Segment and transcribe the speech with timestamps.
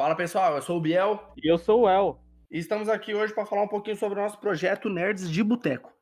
[0.00, 1.22] Fala pessoal, eu sou o Biel.
[1.36, 2.24] E eu sou o El.
[2.50, 5.92] E estamos aqui hoje para falar um pouquinho sobre o nosso projeto Nerds de Boteco.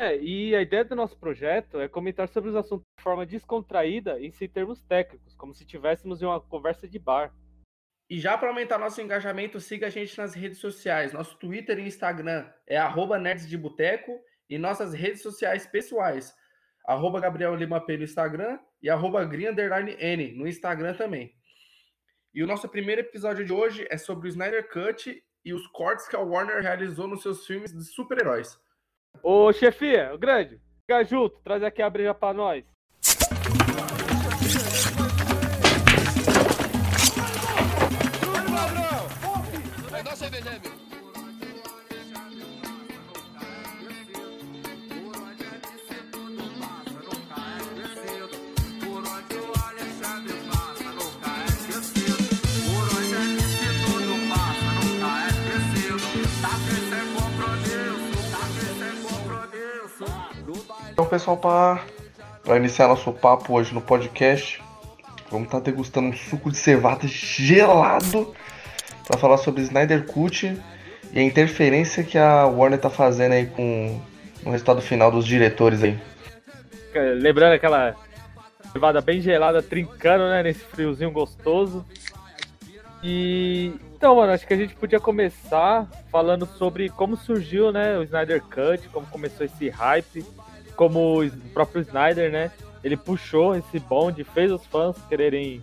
[0.00, 4.18] É, e a ideia do nosso projeto é comentar sobre os assuntos de forma descontraída
[4.18, 7.34] e sem termos técnicos, como se tivéssemos em uma conversa de bar.
[8.08, 11.12] E já para aumentar nosso engajamento, siga a gente nas redes sociais.
[11.12, 14.18] Nosso Twitter e Instagram é arroba Nerds de Boteco
[14.48, 16.34] e nossas redes sociais pessoais,
[16.86, 19.54] arroba Gabriel Lima P no Instagram e arroba Green
[19.98, 21.30] N no Instagram também.
[22.34, 26.08] E o nosso primeiro episódio de hoje é sobre o Snyder Cut e os cortes
[26.08, 28.58] que a Warner realizou nos seus filmes de super-heróis.
[29.22, 32.64] Ô, chefia, o grande, fica junto, traz aqui a briga pra nós.
[61.14, 64.60] Pessoal, para iniciar nosso papo hoje no podcast,
[65.30, 68.34] vamos estar tá degustando um suco de cevada gelado
[69.06, 70.60] para falar sobre Snyder Cut
[71.12, 74.00] e a interferência que a Warner tá fazendo aí com
[74.44, 75.96] o resultado final dos diretores aí.
[77.20, 77.94] Lembrando aquela
[78.72, 81.86] cevada bem gelada, trincando, né, nesse friozinho gostoso.
[83.04, 88.02] E então, mano, acho que a gente podia começar falando sobre como surgiu, né, o
[88.02, 90.24] Snyder Cut, como começou esse hype
[90.76, 92.50] como o próprio Snyder, né?
[92.82, 95.62] Ele puxou esse bonde, fez os fãs quererem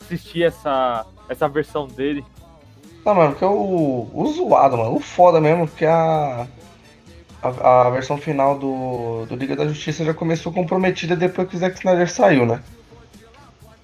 [0.00, 2.24] assistir essa, essa versão dele.
[3.04, 6.46] Não, mano, porque o, o zoado, mano, o foda mesmo, porque a,
[7.42, 11.58] a, a, versão final do, do Liga da Justiça já começou comprometida depois que o
[11.58, 12.62] Zack Snyder saiu, né?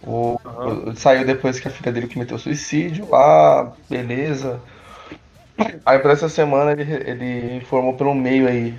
[0.03, 0.91] O, uhum.
[0.91, 4.61] o, saiu depois que a filha dele cometeu suicídio lá, beleza.
[5.87, 8.75] Aí por essa semana ele, ele informou pelo meio aí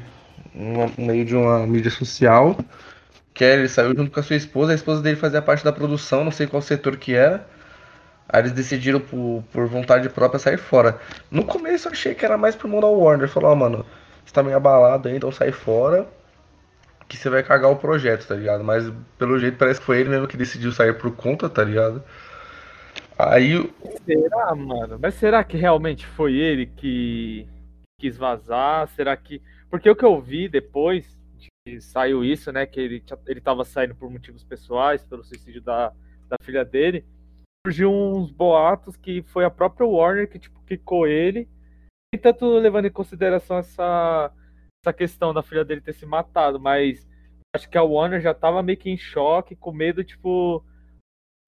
[0.55, 2.57] no meio de uma mídia social.
[3.33, 6.23] Que ele saiu junto com a sua esposa, a esposa dele fazia parte da produção,
[6.23, 7.45] não sei qual setor que era.
[8.29, 10.99] Aí eles decidiram por, por vontade própria sair fora.
[11.29, 13.27] No começo eu achei que era mais pro mundo Warner.
[13.27, 13.85] Falou, oh, mano,
[14.25, 16.07] você tá meio abalado aí, então sai fora.
[17.07, 18.63] Que você vai cagar o projeto, tá ligado?
[18.63, 22.03] Mas pelo jeito parece que foi ele mesmo que decidiu sair por conta, tá ligado?
[23.17, 23.71] Aí.
[24.05, 24.97] Será, mano?
[24.99, 27.47] Mas será que realmente foi ele que
[27.99, 28.87] quis vazar?
[28.95, 29.41] Será que.
[29.75, 31.19] Porque o que eu vi depois
[31.67, 32.65] que saiu isso, né?
[32.65, 35.89] Que ele, ele tava saindo por motivos pessoais, pelo suicídio da,
[36.29, 37.05] da filha dele.
[37.67, 41.49] Surgiu uns boatos que foi a própria Warner que, tipo, quicou ele.
[42.13, 44.33] Nem tanto levando em consideração essa,
[44.81, 47.05] essa questão da filha dele ter se matado, mas
[47.53, 50.63] acho que a Warner já tava meio que em choque, com medo, tipo,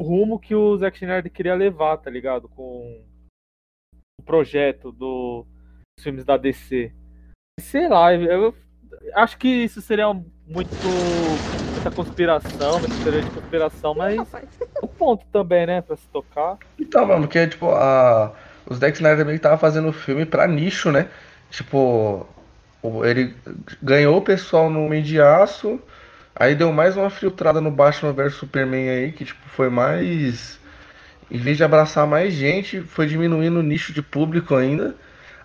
[0.01, 2.49] o rumo que o Zack Snyder queria levar, tá ligado?
[2.49, 3.05] Com
[4.19, 5.47] o projeto do,
[5.95, 6.93] dos filmes da DC.
[7.59, 8.53] Sei lá, eu
[9.15, 10.87] acho que isso seria muito
[11.73, 14.19] muita conspiração, muita teoria de conspiração, mas
[14.81, 16.57] o ponto também, né, pra se tocar.
[16.79, 18.31] Então, mano, porque, tipo, a...
[18.69, 21.09] os Dex Snyder também tava fazendo filme pra nicho, né?
[21.49, 22.27] Tipo,
[23.03, 23.35] ele
[23.81, 25.79] ganhou o pessoal no Homem de Aço,
[26.35, 30.59] aí deu mais uma filtrada no Batman vs Superman aí, que, tipo, foi mais...
[31.29, 34.95] Em vez de abraçar mais gente, foi diminuindo o nicho de público ainda.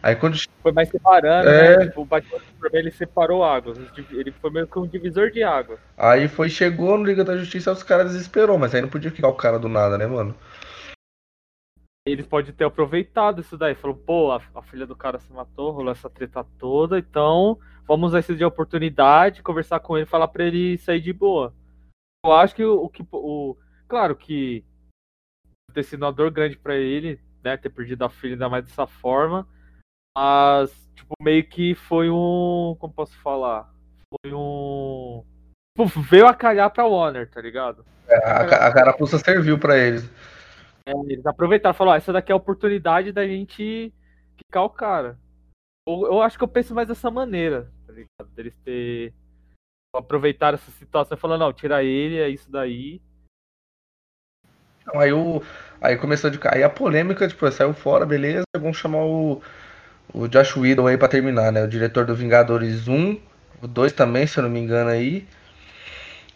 [0.03, 0.37] Aí quando.
[0.61, 1.79] Foi mais separando, é...
[1.79, 1.87] né?
[1.87, 3.79] Tipo, o Batman Superman ele separou águas.
[4.11, 5.79] Ele foi meio que um divisor de água.
[5.97, 9.29] Aí foi, chegou no Liga da Justiça os caras desesperou, mas aí não podia ficar
[9.29, 10.35] o cara do nada, né, mano?
[12.05, 13.77] Eles podem ter aproveitado isso daí.
[13.77, 18.09] Falou, pô, a, a, filha do cara se matou, rolou essa treta toda, então vamos
[18.09, 21.55] usar isso de oportunidade, conversar com ele, falar pra ele sair de boa.
[22.25, 23.07] Eu acho que o, o que.
[23.13, 24.65] O, claro que
[25.73, 27.57] ter sido uma dor grande para ele, né?
[27.57, 29.47] Ter perdido a filha ainda mais dessa forma.
[30.17, 32.77] Mas, tipo, meio que foi um.
[32.79, 33.73] Como posso falar?
[34.11, 35.25] Foi um.
[35.77, 37.85] Tipo, veio a calhar pra Warner, tá ligado?
[38.07, 40.09] É, a, a carapuça serviu pra eles.
[40.87, 43.93] É, eles aproveitaram e falaram: essa daqui é a oportunidade da gente
[44.37, 45.19] ficar o cara.
[45.89, 48.35] Eu, eu, acho que eu penso mais dessa maneira, tá ligado?
[48.35, 49.15] Deles ter.
[49.95, 53.01] Aproveitar essa situação e falar: não, tira ele, é isso daí.
[54.83, 55.41] Então, aí, o,
[55.81, 59.41] aí começou de cair a polêmica, tipo, saiu fora, beleza, vamos chamar o
[60.13, 61.63] o Josh Whedon aí pra terminar, né?
[61.63, 63.19] O diretor do Vingadores 1,
[63.63, 65.27] o 2 também, se eu não me engano aí.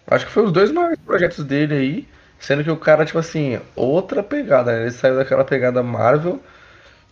[0.06, 2.08] Acho que foi os dois maiores projetos dele aí.
[2.38, 4.82] Sendo que o cara, tipo assim, outra pegada, né?
[4.82, 6.40] Ele saiu daquela pegada Marvel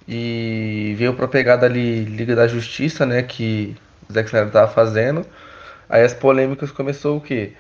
[0.07, 3.23] e veio pra pegada ali Liga da Justiça, né?
[3.23, 3.77] Que
[4.09, 5.27] o Zack Snyder tava fazendo.
[5.89, 7.53] Aí as polêmicas começou o quê?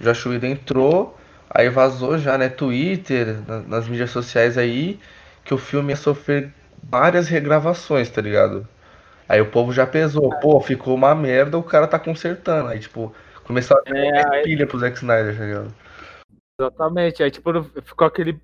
[0.00, 1.18] O Josh Whedon entrou,
[1.50, 2.48] aí vazou já, né?
[2.48, 3.36] Twitter,
[3.68, 4.98] nas mídias sociais aí
[5.44, 6.52] que o filme ia sofrer
[6.82, 8.66] várias regravações, tá ligado?
[9.28, 12.68] Aí o povo já pesou, pô, ficou uma merda, o cara tá consertando.
[12.68, 13.14] Aí, tipo,
[13.44, 15.74] começou a ter É, aí- pilha pro Zack Snyder, tá ligado?
[16.60, 17.22] Exatamente.
[17.22, 17.50] Aí, tipo,
[17.82, 18.38] ficou aquele.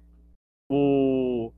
[0.71, 1.53] O.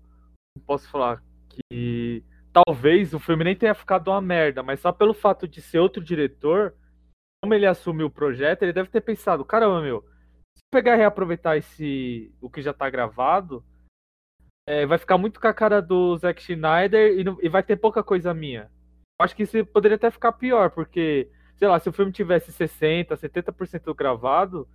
[0.67, 2.25] Posso falar que.
[2.53, 6.03] Talvez o filme nem tenha ficado uma merda, mas só pelo fato de ser outro
[6.03, 6.75] diretor,
[7.41, 10.05] como ele assumiu o projeto, ele deve ter pensado: caramba, meu,
[10.56, 12.35] se pegar e reaproveitar esse.
[12.41, 13.65] o que já tá gravado,
[14.71, 17.75] é, vai ficar muito com a cara do Zack Schneider e, não- e vai ter
[17.77, 18.71] pouca coisa minha.
[19.21, 21.29] Acho que isso poderia até ficar pior, porque,
[21.59, 24.69] sei lá, se o filme tivesse 60%, 70% gravado,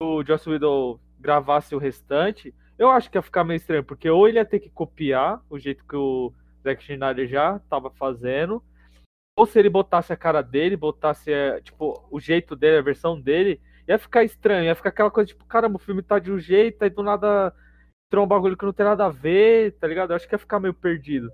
[0.00, 4.28] o Joss Whedon gravasse o restante, eu acho que ia ficar meio estranho, porque ou
[4.28, 6.32] ele ia ter que copiar o jeito que o
[6.62, 8.62] Zack Snyder já estava fazendo,
[9.36, 13.20] ou se ele botasse a cara dele, botasse é, tipo o jeito dele, a versão
[13.20, 16.38] dele, ia ficar estranho, ia ficar aquela coisa tipo, caramba, o filme tá de um
[16.38, 17.52] jeito, aí do nada
[18.18, 20.10] um bagulho que não tem nada a ver, tá ligado?
[20.10, 21.30] Eu acho que ia ficar meio perdido.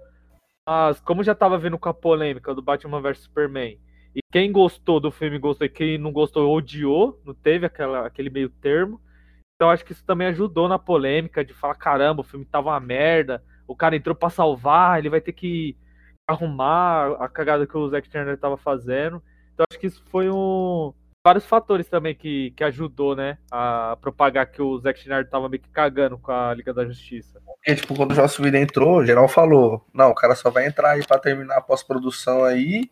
[0.69, 3.79] Mas como já tava vendo com a polêmica do Batman vs Superman,
[4.15, 8.31] e quem gostou do filme gostou e quem não gostou odiou, não teve aquela, aquele
[8.31, 9.01] meio termo.
[9.55, 12.81] Então acho que isso também ajudou na polêmica de falar, caramba, o filme tava uma
[12.81, 15.77] merda, o cara entrou pra salvar, ele vai ter que
[16.29, 19.23] arrumar a cagada que o Zack Snyder tava fazendo.
[19.55, 20.93] Então acho que isso foi um
[21.27, 25.61] vários fatores também que, que ajudou, né, a propagar que o Zack Snyder tava meio
[25.61, 27.41] que cagando com a Liga da Justiça.
[27.45, 30.69] Porque, tipo, quando o Joss Whedon entrou, o geral falou, não, o cara só vai
[30.69, 32.89] entrar aí pra terminar a pós-produção aí,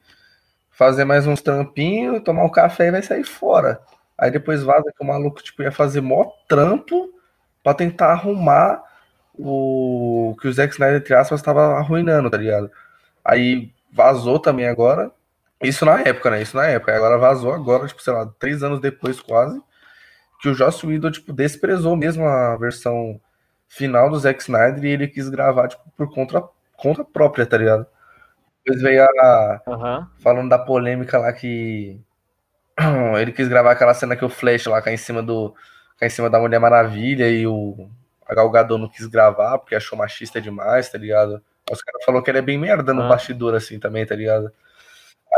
[0.69, 3.81] fazer mais uns trampinhos, tomar um café e vai sair fora.
[4.19, 7.15] Aí depois vaza que o maluco, tipo, ia fazer mó trampo
[7.63, 8.83] pra tentar arrumar
[9.33, 12.69] o que o Zack Snyder, entre aspas, tava arruinando, tá ligado?
[13.25, 15.13] Aí vazou também agora,
[15.69, 16.43] isso na época, né?
[16.43, 16.95] Isso na época.
[16.95, 19.61] Agora vazou agora, tipo, sei lá, três anos depois quase,
[20.41, 23.21] que o Joss Whedon, tipo, desprezou mesmo a versão
[23.69, 26.43] final do Zack Snyder e ele quis gravar, tipo, por conta,
[26.77, 27.87] conta própria, tá ligado?
[28.65, 29.63] Depois veio a.
[29.69, 30.11] Aham.
[30.21, 32.01] Falando da polêmica lá que.
[33.21, 35.55] Ele quis gravar aquela cena que o Flash lá cai em cima do.
[35.99, 37.89] cai em cima da Mulher Maravilha e o.
[38.27, 41.43] A Gal Gadot não quis gravar porque achou machista demais, tá ligado?
[41.71, 44.51] Os caras falaram que ele é bem merda no bastidor, assim, também, tá ligado?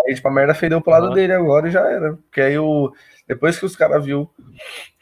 [0.05, 1.15] Aí, tipo, a merda fedeu pro lado Aham.
[1.15, 2.15] dele agora e já era.
[2.15, 2.93] Porque aí o.
[3.27, 4.31] Depois que os caras viu,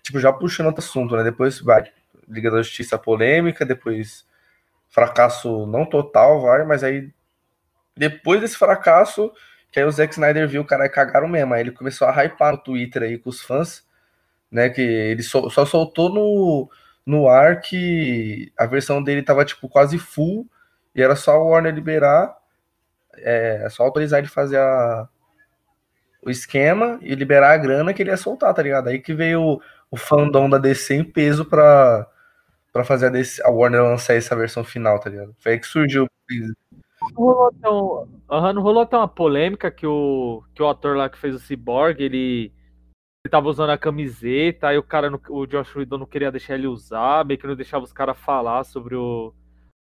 [0.02, 1.24] tipo, já puxando outro assunto, né?
[1.24, 1.90] Depois vai.
[2.28, 4.26] Liga da Justiça polêmica, depois
[4.88, 7.12] fracasso não total, vai, mas aí
[7.96, 9.32] depois desse fracasso,
[9.70, 11.54] que aí o Zack Snyder viu, cara, cagaram mesmo.
[11.54, 13.84] Aí ele começou a hypar no Twitter aí com os fãs,
[14.50, 14.68] né?
[14.68, 16.70] Que ele só, só soltou no,
[17.06, 20.48] no ar que a versão dele tava, tipo, quase full,
[20.94, 22.36] e era só o Warner liberar,
[23.18, 25.08] é, só autorizar ele fazer a,
[26.24, 28.88] o esquema e liberar a grana que ele ia soltar, tá ligado?
[28.88, 32.06] Aí que veio o, o fandom da DC em peso pra,
[32.72, 35.34] pra fazer a, DC, a Warner lançar essa versão final, tá ligado?
[35.38, 36.06] Foi aí que surgiu.
[37.14, 41.08] Rolou até um- aham, não rolou até uma polêmica que o, que o ator lá
[41.08, 42.52] que fez o Cyborg, ele,
[43.24, 46.66] ele tava usando a camiseta, aí o cara, o Josh Whedon não queria deixar ele
[46.66, 49.34] usar, meio que não deixava os caras falar sobre o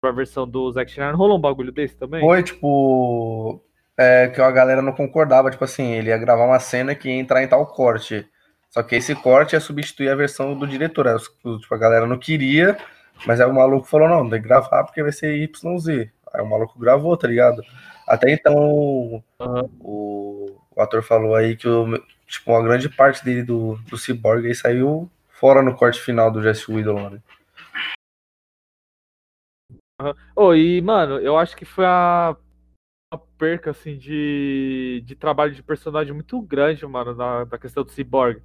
[0.03, 1.17] sobre a versão do Zack Snyder.
[1.17, 2.21] Rolou um bagulho desse também?
[2.21, 3.63] Foi, tipo,
[3.97, 7.15] é, que a galera não concordava, tipo assim, ele ia gravar uma cena que ia
[7.15, 8.29] entrar em tal corte.
[8.69, 11.07] Só que esse corte ia substituir a versão do diretor.
[11.61, 12.77] Tipo, a galera não queria,
[13.27, 16.11] mas aí o maluco falou, não, tem que gravar porque vai ser YZ.
[16.35, 17.63] Aí o maluco gravou, tá ligado?
[18.09, 19.69] Até então, Aham.
[19.79, 21.87] o, o ator falou aí que o,
[22.27, 26.43] tipo, uma grande parte dele do, do Cyborg aí saiu fora no corte final do
[26.43, 27.13] Jesse Whedon, lá,
[30.03, 30.15] né?
[30.37, 32.37] Ô, e, mano, eu acho que foi a,
[33.13, 37.91] a perca, assim, de, de trabalho de personagem muito grande, mano, na, na questão do
[37.93, 38.43] Cyborg.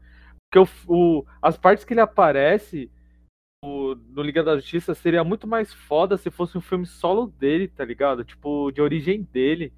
[0.52, 2.92] Porque o, o- as partes que ele aparece
[3.64, 7.68] o- no Liga da Justiça seria muito mais foda se fosse um filme solo dele,
[7.68, 8.24] tá ligado?
[8.26, 9.74] Tipo, de origem dele.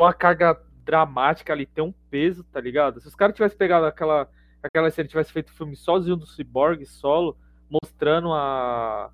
[0.00, 3.00] Uma carga dramática ali, tem um peso, tá ligado?
[3.00, 4.28] Se os caras tivessem pegado aquela,
[4.62, 7.36] aquela cena e tivesse feito um filme sozinho do Cyborg, solo,
[7.70, 9.10] mostrando a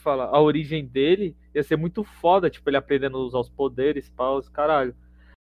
[0.00, 4.08] fala, a origem dele ia ser muito foda, tipo, ele aprendendo a usar os poderes,
[4.10, 4.94] paus, caralho.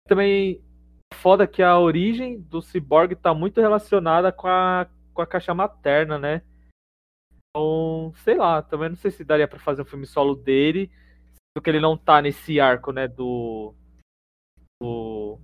[0.07, 0.63] Também
[1.15, 6.19] foda que a origem do Cyborg tá muito relacionada com a, com a caixa materna,
[6.19, 6.43] né?
[7.51, 10.91] Então, sei lá, também não sei se daria pra fazer um filme solo dele,
[11.55, 13.75] porque ele não tá nesse arco, né, do
[14.83, 15.39] do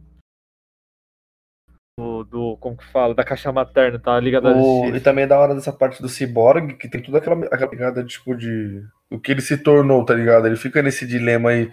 [1.98, 5.38] do, do como que fala, da caixa materna, tá ligado O- e também é da
[5.38, 9.32] hora dessa parte do Cyborg, que tem toda aquela, aquela pegada, tipo, de o que
[9.32, 10.46] ele se tornou, tá ligado?
[10.46, 11.66] Ele fica nesse dilema aí,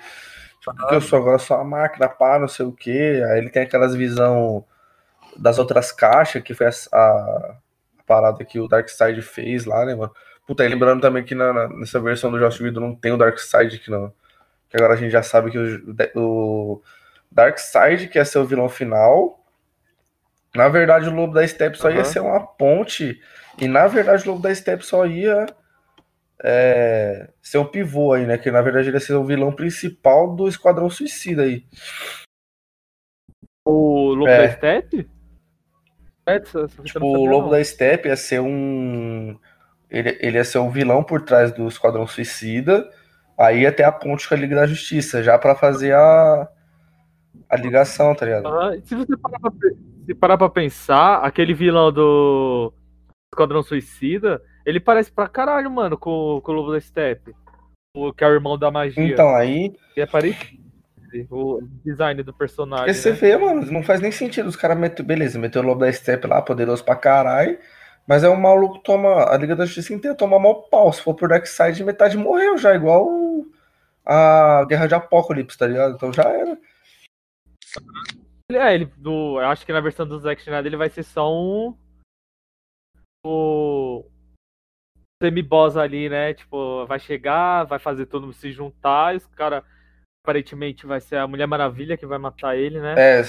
[0.60, 3.22] tipo, que eu sou agora só uma máquina, pá, não sei o quê.
[3.30, 4.66] Aí ele tem aquelas visão
[5.38, 7.56] das outras caixas, que foi a, a-
[8.00, 10.14] a parada que o Darkseid fez lá, né, mano?
[10.48, 13.18] Puta, e lembrando também que na, na, nessa versão do Josh Whedon não tem o
[13.18, 14.14] Darkseid que não.
[14.70, 16.82] Que agora a gente já sabe que o, o
[17.32, 19.45] Darkseid que ia ser o vilão final.
[20.56, 21.96] Na verdade, o Lobo da Steppe só uhum.
[21.96, 23.20] ia ser uma ponte.
[23.60, 25.46] E na verdade, o Lobo da Steppe só ia
[26.44, 28.38] é, ser um pivô aí, né?
[28.38, 31.66] Que na verdade ele ia ser o vilão principal do Esquadrão Suicida aí.
[33.66, 34.48] O Lobo é.
[34.48, 35.10] da Steppe?
[36.28, 37.52] É, tipo, o Lobo não.
[37.52, 39.38] da Steppe ia ser um.
[39.90, 42.90] Ele, ele ia ser o vilão por trás do Esquadrão Suicida.
[43.38, 46.48] Aí ia ter a ponte com a Liga da Justiça, já para fazer a,
[47.50, 48.48] a ligação, tá ligado?
[48.48, 49.52] Ah, se você parar pra,
[50.06, 52.74] se parar pra pensar, aquele vilão do
[53.34, 57.34] Esquadrão Suicida, ele parece pra caralho, mano, com, com o Lobo da Steppe.
[57.96, 59.04] O que é o irmão da magia.
[59.04, 59.74] Então, aí.
[59.96, 60.64] E é parecido
[61.30, 62.90] o design do personagem.
[62.90, 63.16] Esse né?
[63.16, 64.50] você vê, mano, não faz nem sentido.
[64.50, 67.58] Os caras meteram, beleza, meteu o Lobo da Steppe lá, poderoso pra caralho.
[68.08, 69.32] Mas é um maluco toma.
[69.32, 70.92] A Liga da Justiça inteira toma mal pau.
[70.92, 73.10] Se for por Darkseid, metade morreu já, igual
[74.06, 75.96] a Guerra de Apocalipse, tá ligado?
[75.96, 76.58] Então já era.
[78.52, 81.34] É, ele, do, eu acho que na versão do Zack Snyder ele vai ser só
[81.34, 81.76] um.
[83.26, 84.06] O.
[85.22, 86.34] Semi-boss ali, né?
[86.34, 89.64] Tipo, vai chegar, vai fazer todo mundo se juntar e os caras
[90.24, 92.94] aparentemente vai ser a Mulher Maravilha que vai matar ele, né?
[92.98, 93.22] É.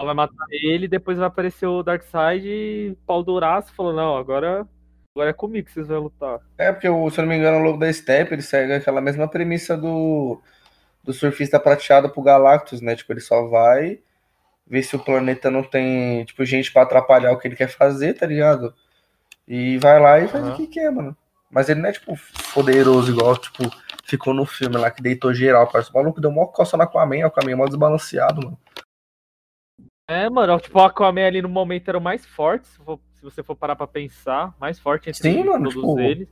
[0.00, 4.66] Ela vai matar ele, depois vai aparecer o Darkseid e pau duraço falou, não, agora,
[5.14, 6.40] agora é comigo que vocês vão lutar.
[6.56, 9.28] É, porque, se eu não me engano, o logo da Step, ele segue aquela mesma
[9.28, 10.40] premissa do,
[11.02, 12.94] do surfista prateado pro Galactus, né?
[12.94, 14.00] Tipo, ele só vai
[14.66, 18.14] ver se o planeta não tem, tipo, gente para atrapalhar o que ele quer fazer,
[18.14, 18.74] tá ligado?
[19.46, 20.52] E vai lá e faz uhum.
[20.52, 21.16] o que quer, mano.
[21.50, 22.14] Mas ele não é, tipo,
[22.54, 23.64] poderoso igual, tipo,
[24.04, 25.68] ficou no filme lá que deitou geral.
[25.70, 28.58] Parece o maluco deu uma coça na Aquaman, o Aquaman é mó desbalanceado, mano.
[30.08, 33.22] É, mano, tipo, o Aquaman ali no momento era o mais forte, se, for, se
[33.22, 36.00] você for parar pra pensar, mais forte entre Sim, mano, todos tipo...
[36.00, 36.28] eles.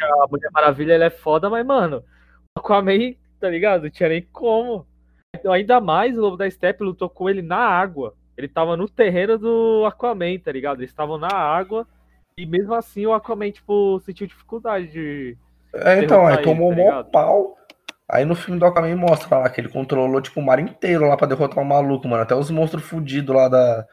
[0.00, 2.04] A Mulher Maravilha, ela é foda, mas, mano,
[2.56, 3.82] o Aquaman, tá ligado?
[3.82, 4.86] Não tinha nem como.
[5.34, 8.14] Então, ainda mais o Lobo da Steppe lutou com ele na água.
[8.36, 10.80] Ele tava no terreno do Aquaman, tá ligado?
[10.80, 11.86] Eles estavam na água
[12.36, 15.38] e mesmo assim o Aquaman, tipo, sentiu dificuldade de,
[15.74, 17.58] é, então, aí tomou tá um pau.
[18.08, 21.16] Aí no filme do Aquaman mostra lá que ele controlou, tipo, o mar inteiro lá
[21.16, 22.22] pra derrotar o um maluco, mano.
[22.22, 23.86] Até os monstros fudidos lá da.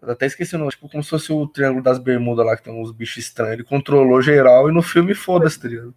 [0.00, 2.62] Eu até esqueci o nome, tipo, como se fosse o Triângulo das Bermudas lá, que
[2.62, 3.54] tem uns bichos estranhos.
[3.54, 5.94] Ele controlou geral e no filme foda-se, tá ligado?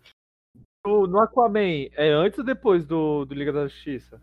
[0.85, 4.21] No Aquaman, é antes ou depois do, do Liga da Justiça?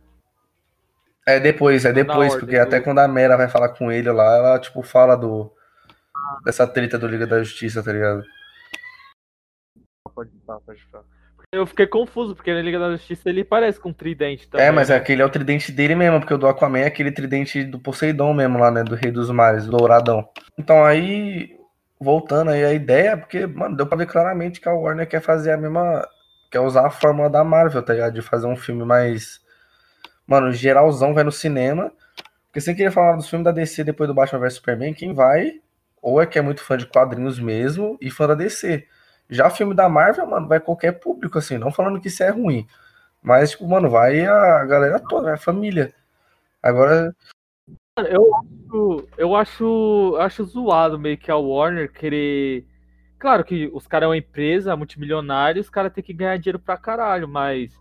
[1.26, 2.62] É depois, é depois, porque do...
[2.62, 5.52] até quando a Mera vai falar com ele lá, ela, tipo, fala do.
[6.44, 8.24] dessa treta do Liga da Justiça, tá ligado?
[10.14, 11.04] pode falar, pode falar.
[11.54, 14.66] Eu fiquei confuso, porque na Liga da Justiça ele parece com um tridente também.
[14.66, 14.96] É, mas né?
[14.96, 18.32] aquele é o tridente dele mesmo, porque o do Aquaman é aquele tridente do Poseidon
[18.32, 18.82] mesmo lá, né?
[18.82, 20.26] Do Rei dos Mares, do Douradão.
[20.58, 21.54] Então aí,
[22.00, 25.52] voltando aí a ideia, porque, mano, deu pra ver claramente que a Warner quer fazer
[25.52, 26.08] a mesma.
[26.50, 28.14] Quer usar a fórmula da Marvel, tá ligado?
[28.14, 29.41] De fazer um filme mais.
[30.26, 31.92] Mano, geralzão vai no cinema.
[32.52, 35.60] Porque sem querer falar dos filmes da DC depois do Batman vs Superman, quem vai,
[36.02, 38.86] ou é que é muito fã de quadrinhos mesmo, e fã da DC.
[39.30, 42.66] Já filme da Marvel, mano, vai qualquer público, assim, não falando que isso é ruim.
[43.22, 45.94] Mas, tipo, mano, vai a galera toda, a família.
[46.62, 47.16] Agora.
[47.96, 52.66] Eu acho, eu acho, acho zoado meio que a Warner querer.
[53.18, 56.76] Claro que os caras é uma empresa multimilionária, os caras têm que ganhar dinheiro pra
[56.76, 57.72] caralho, mas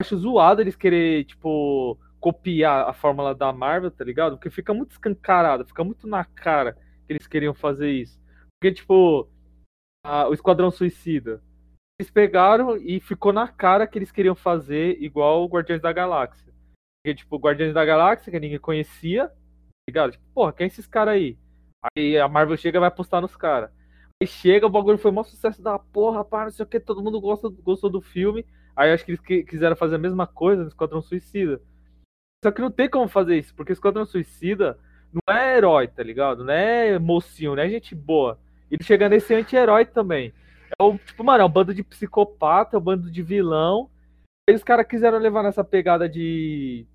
[0.00, 4.36] acho zoado eles querer, tipo, copiar a fórmula da Marvel, tá ligado?
[4.36, 6.74] Porque fica muito escancarado, fica muito na cara
[7.06, 8.20] que eles queriam fazer isso.
[8.60, 9.28] Porque, tipo,
[10.04, 11.42] a, o Esquadrão Suicida.
[11.98, 16.52] Eles pegaram e ficou na cara que eles queriam fazer igual o Guardiões da Galáxia.
[17.02, 19.34] Porque, tipo, Guardiões da Galáxia, que ninguém conhecia, tá
[19.88, 20.12] ligado?
[20.12, 21.38] Tipo, porra, quem é esses caras aí?
[21.96, 23.70] Aí a Marvel chega e vai apostar nos caras.
[24.22, 26.78] Aí chega, o bagulho foi o maior sucesso da porra, pá, não sei o que,
[26.80, 28.46] todo mundo gosta, gostou do filme.
[28.76, 31.60] Aí acho que eles quiseram fazer a mesma coisa no Esquadrão Suicida.
[32.44, 34.78] Só que não tem como fazer isso, porque Esquadrão Suicida
[35.12, 36.44] não é herói, tá ligado?
[36.44, 38.38] Não é mocinho, não é gente boa.
[38.70, 40.32] Ele chega nesse anti-herói também.
[40.78, 43.90] É o, tipo, mano, é um bando de psicopata, é um bando de vilão.
[44.48, 46.86] E os caras quiseram levar nessa pegada de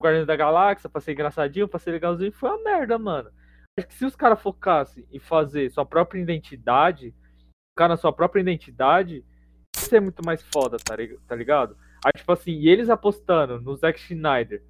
[0.00, 2.32] Guardiões da Galáxia pra ser engraçadinho, pra ser legalzinho.
[2.32, 3.30] Foi uma merda, mano.
[3.78, 7.14] Acho que se os caras focassem em fazer sua própria identidade,
[7.74, 9.24] ficar na sua própria identidade,
[9.78, 10.94] ser muito mais foda, tá,
[11.26, 11.76] tá ligado?
[12.04, 14.62] Aí, tipo assim, e eles apostando no Zack Schneider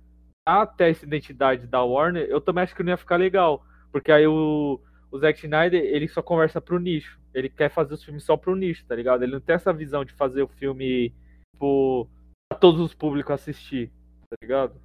[0.47, 3.65] até essa identidade da Warner, eu também acho que não ia ficar legal.
[3.91, 7.19] Porque aí o, o Zack Snyder, ele só conversa pro nicho.
[7.35, 9.25] Ele quer fazer os filmes só pro nicho, tá ligado?
[9.25, 11.13] Ele não tem essa visão de fazer o filme,
[11.53, 12.09] tipo,
[12.49, 13.91] pra todos os públicos assistir,
[14.31, 14.81] tá ligado?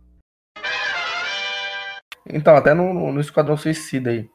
[2.27, 4.29] Então, até no, no Esquadrão Suicida aí.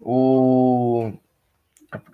[0.00, 1.12] O...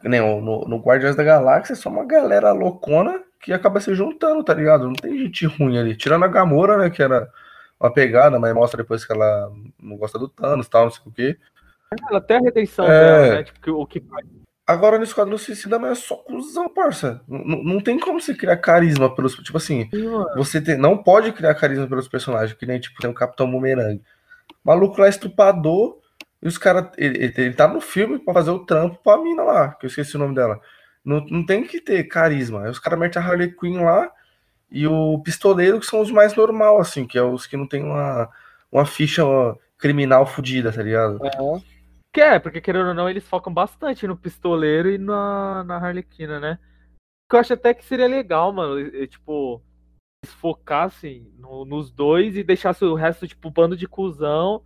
[0.03, 4.45] Nem, no, no Guardiões da Galáxia é só uma galera loucona que acaba se juntando,
[4.45, 4.87] tá ligado?
[4.87, 5.97] Não tem gente ruim ali.
[5.97, 6.91] Tirando a Gamora, né?
[6.91, 7.31] Que era
[7.81, 11.03] uma pegada, mas mostra depois que ela não gosta do Thanos e tal, não sei
[11.07, 11.39] o quê.
[12.11, 12.89] Ela tem a redenção é...
[12.89, 13.45] dela, né?
[13.45, 14.03] Tipo, o que
[14.71, 17.21] Agora no Esquadrão Suicida, mas é só cuzão, parça.
[17.27, 19.35] Não, não tem como você criar carisma pelos.
[19.35, 23.11] Tipo assim, Sim, você tem, não pode criar carisma pelos personagens, que nem tipo, tem
[23.11, 24.01] o Capitão Boomerang.
[24.63, 25.99] Maluco lá estupador,
[26.43, 26.91] e os caras.
[26.97, 30.17] Ele, ele, tá no filme pra fazer o trampo pra mina lá, que eu esqueci
[30.17, 30.61] o nome dela.
[31.05, 32.65] Não, não tem que ter carisma.
[32.65, 34.11] Aí os caras metem a Harley Quinn lá
[34.71, 37.83] e o pistoleiro, que são os mais normal, assim, que é os que não tem
[37.83, 38.31] uma,
[38.71, 39.23] uma ficha
[39.79, 41.19] criminal fodida, tá ligado?
[41.39, 41.63] Uhum.
[42.13, 46.41] Que é, porque querendo ou não, eles focam bastante no pistoleiro e na, na Harlequina,
[46.41, 46.59] né?
[47.29, 49.07] Que eu acho até que seria legal, mano.
[49.07, 49.63] Tipo,
[50.23, 54.63] eles focassem no, nos dois e deixassem o resto, tipo, bando de cuzão.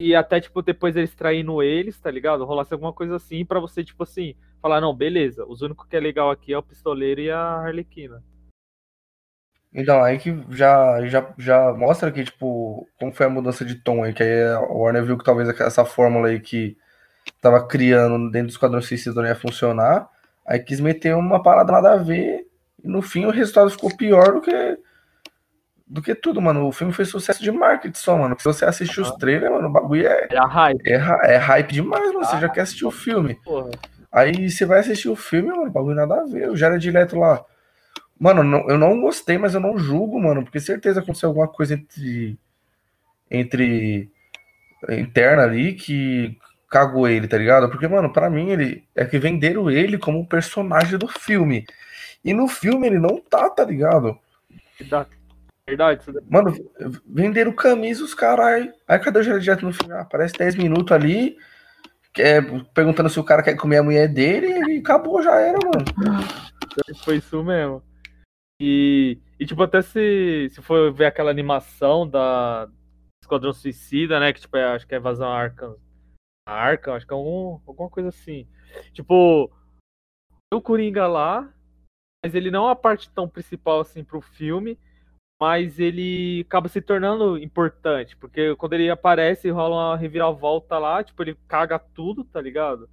[0.00, 2.44] E até, tipo, depois eles traindo eles, tá ligado?
[2.44, 6.00] Rolasse alguma coisa assim para você, tipo assim, falar, não, beleza, os únicos que é
[6.00, 8.22] legal aqui é o pistoleiro e a Harlequina.
[9.72, 14.04] Então, aí que já, já, já mostra que, tipo, como foi a mudança de tom
[14.04, 16.76] aí, que aí a Warner viu que talvez essa fórmula aí que
[17.40, 20.08] tava criando dentro do Esquadrão Suicida não ia funcionar,
[20.46, 22.46] aí quis meter uma parada nada a ver,
[22.82, 24.78] e no fim o resultado ficou pior do que
[25.94, 26.66] do que tudo, mano.
[26.66, 28.34] O filme foi sucesso de marketing só, mano.
[28.36, 30.26] Se você assistir os trailers, mano, o bagulho é.
[30.28, 30.90] É hype.
[30.90, 32.24] É, é hype demais, mano.
[32.24, 33.36] Você já quer assistir o filme.
[33.44, 33.70] Porra.
[34.10, 36.50] Aí você vai assistir o filme, mano, o bagulho nada a ver.
[36.50, 37.44] O Jared Leto lá.
[38.18, 41.74] Mano, não, eu não gostei, mas eu não julgo, mano, porque certeza aconteceu alguma coisa
[41.74, 42.36] entre.
[43.30, 44.10] Entre.
[44.88, 46.36] interna ali que
[46.68, 47.70] cagou ele, tá ligado?
[47.70, 51.64] Porque, mano, para mim ele é que venderam ele como personagem do filme.
[52.24, 54.18] E no filme ele não tá, tá ligado?
[55.66, 56.04] Verdade.
[56.28, 56.52] Mano,
[57.06, 58.70] venderam camisa os caras.
[58.86, 60.00] Aí cadê o Jared no final?
[60.00, 61.36] Aparece 10 minutos ali.
[62.16, 62.40] É,
[62.72, 65.84] perguntando se o cara quer comer a mulher dele e acabou, já era, mano.
[67.04, 67.82] Foi isso mesmo.
[68.60, 72.68] E, e tipo, até se, se for ver aquela animação da
[73.22, 74.32] Esquadrão Suicida, né?
[74.32, 75.76] Que tipo, é, acho que é Vazão Arkham
[76.46, 78.46] Arca, acho que é algum, alguma coisa assim.
[78.92, 79.50] Tipo,
[80.52, 81.52] o Coringa lá,
[82.22, 84.78] mas ele não é a parte tão principal assim pro filme,
[85.40, 91.22] mas ele acaba se tornando importante, porque quando ele aparece rola uma reviravolta lá, tipo,
[91.22, 92.88] ele caga tudo, tá ligado?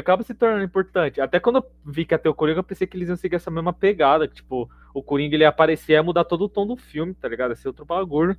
[0.00, 1.20] Acaba se tornando importante.
[1.20, 3.50] Até quando eu vi que ter o Coringa, eu pensei que eles iam seguir essa
[3.50, 6.66] mesma pegada, que, tipo, o Coringa ele ia aparecer e ia mudar todo o tom
[6.66, 7.50] do filme, tá ligado?
[7.50, 8.36] Ia ser outro bagulho.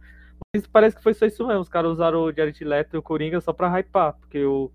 [0.55, 1.61] Mas parece que foi só isso mesmo.
[1.61, 4.71] Os caras usaram o Jared Leto e o Coringa só pra hypar, porque o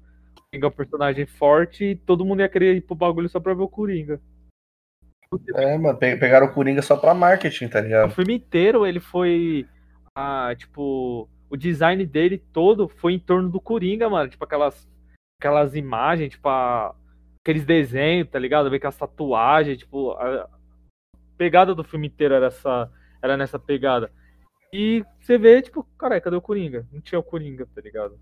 [0.51, 3.55] Coringa é um personagem forte e todo mundo ia querer ir pro bagulho só pra
[3.55, 4.21] ver o Coringa.
[5.55, 8.11] É, mano, pegaram o Coringa só pra marketing, tá ligado?
[8.11, 9.67] O filme inteiro ele foi.
[10.15, 14.29] Ah, tipo, o design dele todo foi em torno do Coringa, mano.
[14.29, 14.89] Tipo, aquelas,
[15.41, 16.95] aquelas imagens, tipo, a,
[17.43, 18.71] aqueles desenhos, tá ligado?
[18.71, 20.49] Ver aquelas tatuagens, tipo, a
[21.37, 22.91] pegada do filme inteiro era, essa,
[23.23, 24.11] era nessa pegada.
[24.73, 26.87] E você vê, tipo, cara, cadê o Coringa?
[26.91, 28.19] Não tinha o Coringa, tá ligado?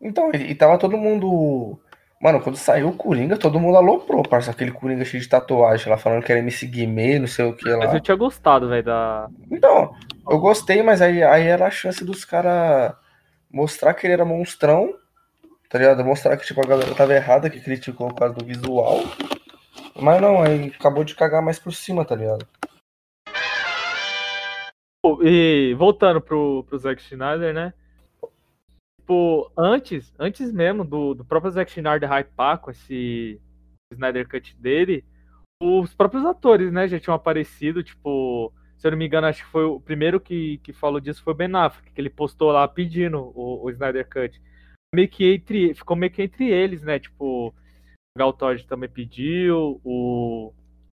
[0.00, 1.80] Então, e, tava todo mundo.
[2.20, 4.50] Mano, quando saiu o Coringa, todo mundo aloprou, parça.
[4.50, 7.68] Aquele Coringa cheio de tatuagem lá, falando que era MC Guimê, não sei o que
[7.68, 7.78] lá.
[7.78, 9.28] Mas eu tinha gostado, velho, da.
[9.50, 9.94] Então,
[10.28, 12.94] eu gostei, mas aí, aí era a chance dos caras
[13.50, 14.94] mostrar que ele era monstrão,
[15.68, 16.04] tá ligado?
[16.04, 19.00] Mostrar que, tipo, a galera tava errada, que criticou por causa do visual.
[19.94, 22.46] Mas não, aí acabou de cagar mais por cima, tá ligado?
[25.22, 27.72] e voltando pro, pro Zack Schneider, né?
[29.06, 33.40] Tipo, antes, antes mesmo do, do próprio Zack Schneider hypar com esse
[33.92, 35.04] Snyder Cut dele,
[35.62, 39.50] os próprios atores, né, já tinham aparecido, tipo, se eu não me engano, acho que
[39.52, 42.66] foi o primeiro que, que falou disso foi o Ben Affleck, que ele postou lá
[42.66, 44.42] pedindo o, o Snyder Cut.
[44.92, 47.54] Meio que entre, ficou meio que entre eles, né, tipo, o
[48.18, 50.52] Gal Todd também pediu, o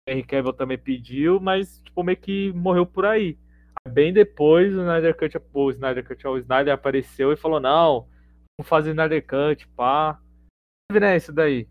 [0.07, 3.37] Henry Cavill também pediu, mas, tipo, meio que morreu por aí.
[3.89, 8.07] Bem depois o Snyder Cut, o Snyder Cut, o Snyder apareceu e falou: não,
[8.57, 10.19] vamos fazer Snyder Cut, pá.
[10.91, 11.67] Né, isso daí.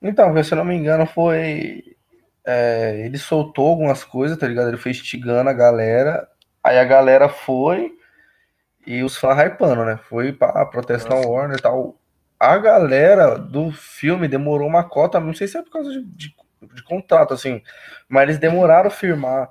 [0.00, 1.96] Então, se eu não me engano, foi.
[2.44, 4.68] É, ele soltou algumas coisas, tá ligado?
[4.68, 6.28] Ele foi instigando a galera.
[6.62, 7.96] Aí a galera foi
[8.86, 9.98] e os fãs hypando, né?
[10.08, 11.98] Foi pra protestar o Warner e tal.
[12.38, 16.34] A galera do filme demorou uma cota, não sei se é por causa de, de,
[16.74, 17.62] de contrato, assim,
[18.08, 19.50] mas eles demoraram firmar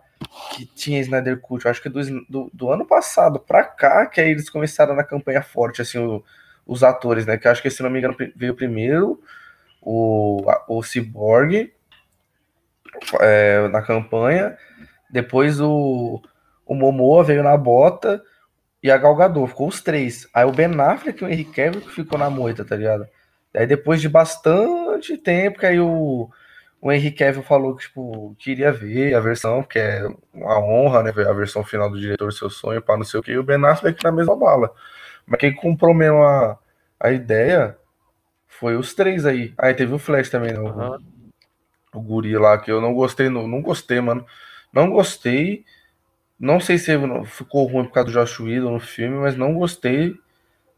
[0.56, 4.22] que tinha Snyder Cut, eu acho que do, do, do, ano passado pra cá, que
[4.22, 6.24] aí eles começaram na campanha forte, assim, o,
[6.66, 7.38] os atores, né?
[7.38, 9.22] Que acho que, se não me engano, veio primeiro
[9.82, 11.72] o, o Cyborg
[13.20, 14.58] é, na campanha,
[15.10, 16.22] depois o,
[16.66, 18.22] o Momoa veio na bota
[18.82, 20.28] e a Galgador, ficou os três.
[20.34, 23.08] Aí o Ben Affleck e o Henry Cavill ficou na moita, tá ligado?
[23.54, 26.30] Daí depois de bastante tempo, que aí o,
[26.82, 31.12] o Henry Cavill falou que tipo, queria ver a versão, que é uma honra, né?
[31.12, 33.44] Ver a versão final do diretor Seu Sonho, para não sei o que, e o
[33.44, 34.74] Ben Affleck na mesma bala.
[35.26, 36.60] Mas quem comprou mesmo a,
[37.00, 37.78] a ideia
[38.48, 39.54] foi os três aí.
[39.58, 40.60] Aí teve o Flash também, né?
[40.60, 44.26] O, o guri lá, que eu não gostei, não, não gostei, mano.
[44.72, 45.66] Não gostei.
[46.40, 46.92] Não sei se
[47.26, 50.16] ficou ruim por causa do Josh Whedon no filme, mas não gostei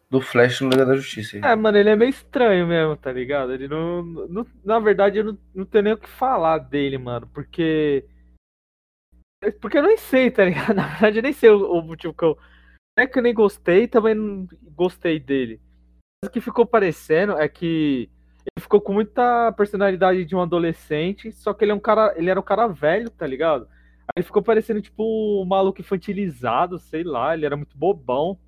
[0.10, 1.38] do Flash no Liga da Justiça.
[1.38, 3.54] É, mano, ele é meio estranho mesmo, tá ligado?
[3.54, 4.04] Ele não.
[4.04, 8.06] não na verdade, eu não, não tenho nem o que falar dele, mano, porque.
[9.62, 10.74] Porque eu nem sei, tá ligado?
[10.76, 12.38] Na verdade, eu nem sei o, o motivo que eu.
[12.98, 15.62] Não é que eu nem gostei, também não gostei dele.
[16.24, 18.10] Mas o que ficou parecendo é que
[18.56, 22.14] ele ficou com muita personalidade de um adolescente, só que ele é um cara.
[22.18, 23.68] Ele era um cara velho, tá ligado?
[24.16, 25.04] Aí ficou parecendo, tipo,
[25.44, 28.40] um maluco infantilizado, sei lá, ele era muito bobão.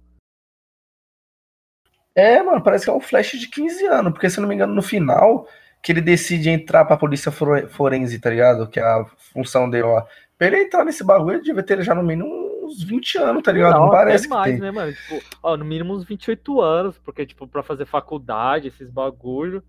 [2.16, 4.74] É, mano, parece que é um flash de 15 anos, porque se não me engano,
[4.74, 5.48] no final,
[5.82, 8.68] que ele decide entrar pra polícia forense, tá ligado?
[8.68, 10.06] Que é a função dele lá.
[10.38, 12.30] Pra ele entrar nesse bagulho, ele devia ter já no mínimo
[12.64, 13.74] uns 20 anos, tá ligado?
[13.74, 14.62] Não, não parece mais, que tem.
[14.62, 14.94] né, mano?
[14.94, 19.64] Tipo, ó, no mínimo uns 28 anos, porque, tipo, pra fazer faculdade, esses bagulho.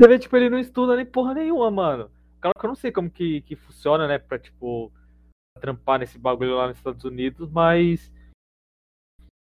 [0.00, 2.10] Você vê, tipo, ele não estuda nem porra nenhuma, mano.
[2.40, 4.92] Claro que eu não sei como que, que funciona, né, pra, tipo,
[5.60, 8.12] trampar nesse bagulho lá nos Estados Unidos, mas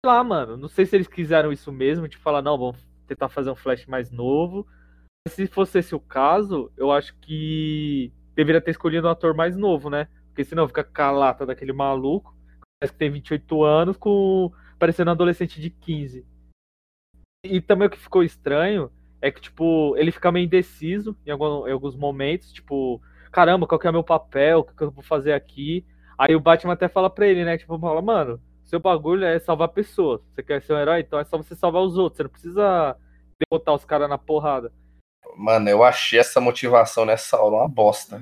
[0.06, 0.58] lá, mano.
[0.58, 3.86] Não sei se eles quiseram isso mesmo, de falar, não, vamos tentar fazer um Flash
[3.86, 4.68] mais novo.
[5.28, 9.90] Se fosse esse o caso, eu acho que deveria ter escolhido um ator mais novo,
[9.90, 10.08] né?
[10.28, 12.36] Porque senão fica com a lata daquele maluco,
[12.80, 16.26] parece que tem 28 anos, com parecendo um adolescente de 15.
[17.44, 21.68] E também o que ficou estranho é que, tipo, ele fica meio indeciso em, algum,
[21.68, 24.92] em alguns momentos, tipo, caramba, qual que é o meu papel, o que, que eu
[24.92, 25.86] vou fazer aqui?
[26.18, 27.58] Aí o Batman até fala pra ele, né?
[27.58, 30.22] Tipo, fala, mano, seu bagulho é salvar pessoas.
[30.30, 31.00] Você quer ser um herói?
[31.00, 32.18] Então é só você salvar os outros.
[32.18, 32.96] Você não precisa
[33.40, 34.72] derrotar os caras na porrada.
[35.36, 38.22] Mano, eu achei essa motivação nessa aula uma bosta.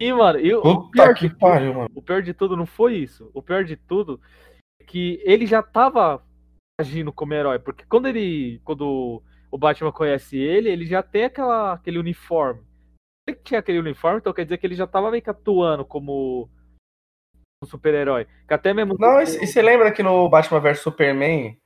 [0.00, 1.90] E, mano, e o pior que pariu, mano.
[1.94, 3.30] O pior de tudo não foi isso.
[3.32, 4.20] O pior de tudo
[4.80, 6.22] é que ele já tava
[6.80, 7.60] agindo como herói.
[7.60, 8.60] Porque quando ele.
[8.64, 12.62] Quando o Batman conhece ele, ele já tem aquela, aquele uniforme.
[13.28, 16.50] Ele tinha aquele uniforme, então quer dizer que ele já tava meio que atuando como
[17.66, 18.26] super-herói.
[18.46, 18.96] Que até mesmo.
[18.98, 21.56] Não, e, você lembra que no Batman vs Superman,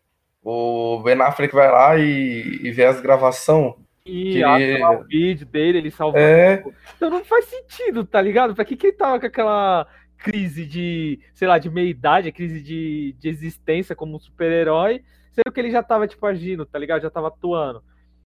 [0.42, 3.74] o Ben Affleck vai lá e, e vê as gravações.
[4.04, 4.82] E ele...
[4.84, 6.18] o vídeo dele, ele salva.
[6.18, 6.64] É...
[6.96, 8.54] Então não faz sentido, tá ligado?
[8.54, 9.86] Pra que, que ele tava com aquela
[10.18, 15.02] crise de, sei lá, de meia-idade, crise de, de existência como um super-herói,
[15.32, 17.02] sendo que ele já tava, tipo, agindo, tá ligado?
[17.02, 17.82] Já tava atuando.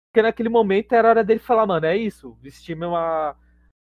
[0.09, 3.35] Porque naquele momento era hora dele falar, mano, é isso, vestir uma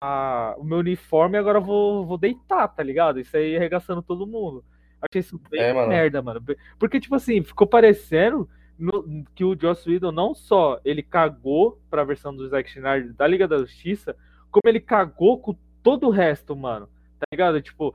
[0.00, 3.20] a, o meu uniforme e agora vou, vou deitar, tá ligado?
[3.20, 4.64] Isso aí arregaçando todo mundo.
[5.00, 5.88] Achei isso bem é, mano.
[5.88, 6.42] merda, mano.
[6.78, 12.04] Porque, tipo assim, ficou parecendo no, que o Joss Whedon não só ele cagou pra
[12.04, 14.16] versão do Zack Snyder da Liga da Justiça,
[14.50, 16.88] como ele cagou com todo o resto, mano.
[17.18, 17.60] Tá ligado?
[17.60, 17.94] Tipo,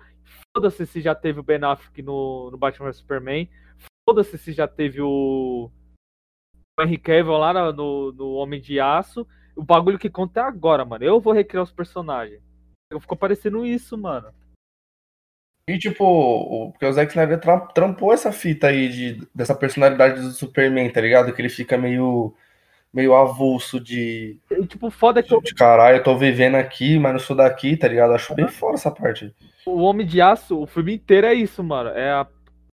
[0.56, 3.50] foda-se se já teve o Ben Affleck no, no Batman vs Superman,
[4.08, 5.70] foda-se se já teve o,
[6.78, 10.86] o Henry Cavill lá no, no Homem de Aço, o bagulho que conta é agora,
[10.86, 11.04] mano.
[11.04, 12.42] Eu vou recriar os personagens.
[13.00, 14.30] Ficou parecendo isso, mano.
[15.68, 17.40] E tipo, o, porque o Zack Snyder
[17.74, 21.34] trampou essa fita aí de, dessa personalidade do Superman, tá ligado?
[21.34, 22.36] Que ele fica meio
[22.94, 24.40] meio avulso de.
[24.52, 25.34] E, tipo, foda é que.
[25.34, 25.42] Eu...
[25.42, 28.14] de caralho, eu tô vivendo aqui, mas não sou daqui, tá ligado?
[28.14, 29.34] Acho bem fora essa parte.
[29.66, 31.90] O Homem de Aço, o filme inteiro é isso, mano.
[31.90, 32.28] É a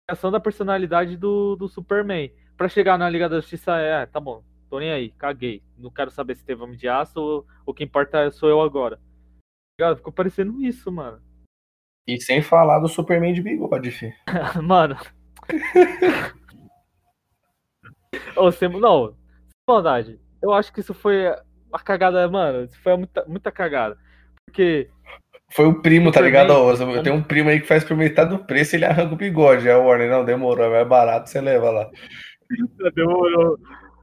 [0.06, 2.30] criação da personalidade do, do Superman.
[2.56, 5.62] Pra chegar na Liga da Justiça é, tá bom, tô nem aí, caguei.
[5.76, 9.00] Não quero saber se teve homem de aço ou o que importa sou eu agora.
[9.96, 11.20] Ficou parecendo isso, mano.
[12.06, 14.12] E sem falar do Superman de bigode, fi.
[14.62, 14.96] mano.
[18.36, 19.16] Ô, sem, não, sem
[19.68, 20.20] maldade.
[20.42, 22.64] Eu acho que isso foi a cagada, mano.
[22.64, 23.98] Isso foi muita, muita cagada.
[24.46, 24.88] Porque.
[25.52, 26.52] Foi o primo, tá ligado?
[26.52, 29.16] Eu tenho um primo aí que faz por metade do preço e ele arranca o
[29.16, 29.68] bigode.
[29.68, 31.90] É o Warner, não, demorou, é mais barato, você leva lá.
[32.94, 33.58] Demorou.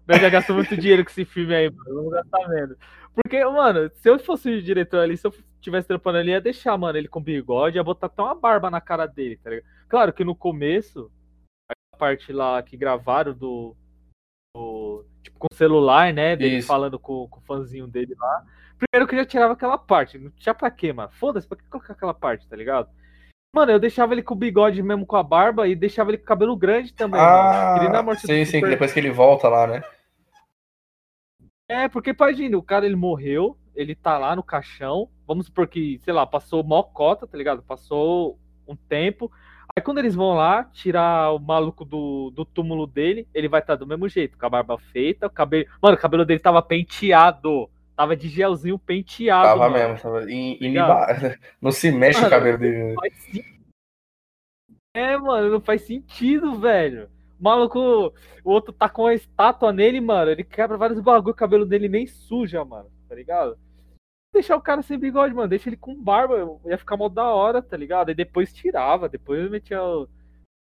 [0.07, 1.95] Nós já gastamos muito dinheiro com esse filme aí, mano.
[1.95, 2.77] Vamos gastar menos.
[3.13, 6.77] Porque, mano, se eu fosse o diretor ali, se eu tivesse trampando ali, ia deixar,
[6.77, 9.65] mano, ele com bigode, ia botar até uma barba na cara dele, tá ligado?
[9.89, 11.11] Claro que no começo,
[11.69, 13.75] a parte lá que gravaram do.
[14.55, 16.35] do tipo, com o celular, né?
[16.35, 16.67] Dele Isso.
[16.67, 18.45] falando com, com o fãzinho dele lá.
[18.77, 20.19] Primeiro que eu já tirava aquela parte.
[20.19, 21.09] Não tinha pra quê, mano?
[21.13, 22.89] Foda-se, pra que colocar aquela parte, tá ligado?
[23.53, 26.23] Mano, eu deixava ele com o bigode mesmo com a barba e deixava ele com
[26.23, 27.19] o cabelo grande também.
[27.19, 28.69] Ah, sim, sim, super...
[28.69, 29.81] depois que ele volta lá, né?
[31.69, 35.99] É, porque imagina, o cara ele morreu, ele tá lá no caixão, vamos supor que,
[36.03, 37.61] sei lá, passou mó cota, tá ligado?
[37.61, 39.31] Passou um tempo,
[39.77, 43.75] Aí quando eles vão lá tirar o maluco do, do túmulo dele, ele vai estar
[43.75, 45.67] do mesmo jeito, com a barba feita, o cabelo.
[45.79, 47.69] Mano, o cabelo dele tava penteado.
[47.95, 49.43] Tava de gelzinho penteado.
[49.43, 49.73] Tava mano.
[49.73, 50.23] mesmo, tava.
[50.31, 50.73] E, e
[51.61, 52.83] não se mexe o Mano, cabelo dele.
[52.85, 52.95] né?
[52.95, 53.13] faz
[54.95, 57.07] É, mano, não faz sentido, velho.
[57.39, 60.31] O maluco, o outro tá com a estátua nele, mano.
[60.31, 62.89] Ele quebra vários bagulho, o cabelo dele nem suja, mano.
[63.07, 63.57] Tá ligado?
[64.33, 65.47] Deixar o cara sem bigode, mano.
[65.47, 66.59] Deixa ele com barba.
[66.65, 68.11] Ia ficar mó da hora, tá ligado?
[68.11, 69.07] E depois tirava.
[69.07, 70.07] Depois metia o.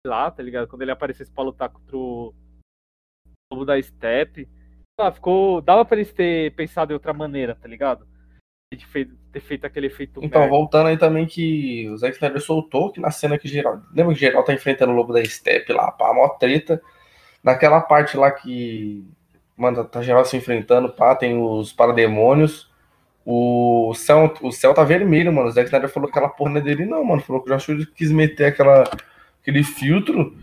[0.07, 0.69] lá, tá ligado?
[0.69, 2.35] Quando ele aparecesse pra lutar contra o.
[3.53, 4.49] Lobo da Steppe.
[4.99, 5.61] Ah, ficou.
[5.61, 8.07] Dava pra eles ter pensado em outra maneira, tá ligado?
[8.77, 8.87] De
[9.33, 10.21] ter feito aquele efeito.
[10.23, 10.57] Então, merda.
[10.57, 13.81] voltando aí também que o Zack Snyder soltou que na cena que geral.
[13.95, 16.81] Lembra que geral tá enfrentando o lobo da Steppe lá, pá, mó treta.
[17.43, 19.05] Naquela parte lá que.
[19.57, 22.71] Mano, tá geral se enfrentando, pá, tem os parademônios.
[23.27, 25.49] O céu, o céu tá vermelho, mano.
[25.49, 27.23] O Zack Snyder falou que aquela porra não é dele, não, mano.
[27.23, 28.85] Falou que o Josh Whedon quis meter aquela,
[29.41, 30.37] aquele filtro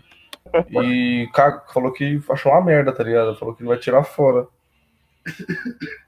[0.70, 3.36] e ca- falou que achou uma merda, tá ligado?
[3.36, 4.46] Falou que ele vai tirar fora.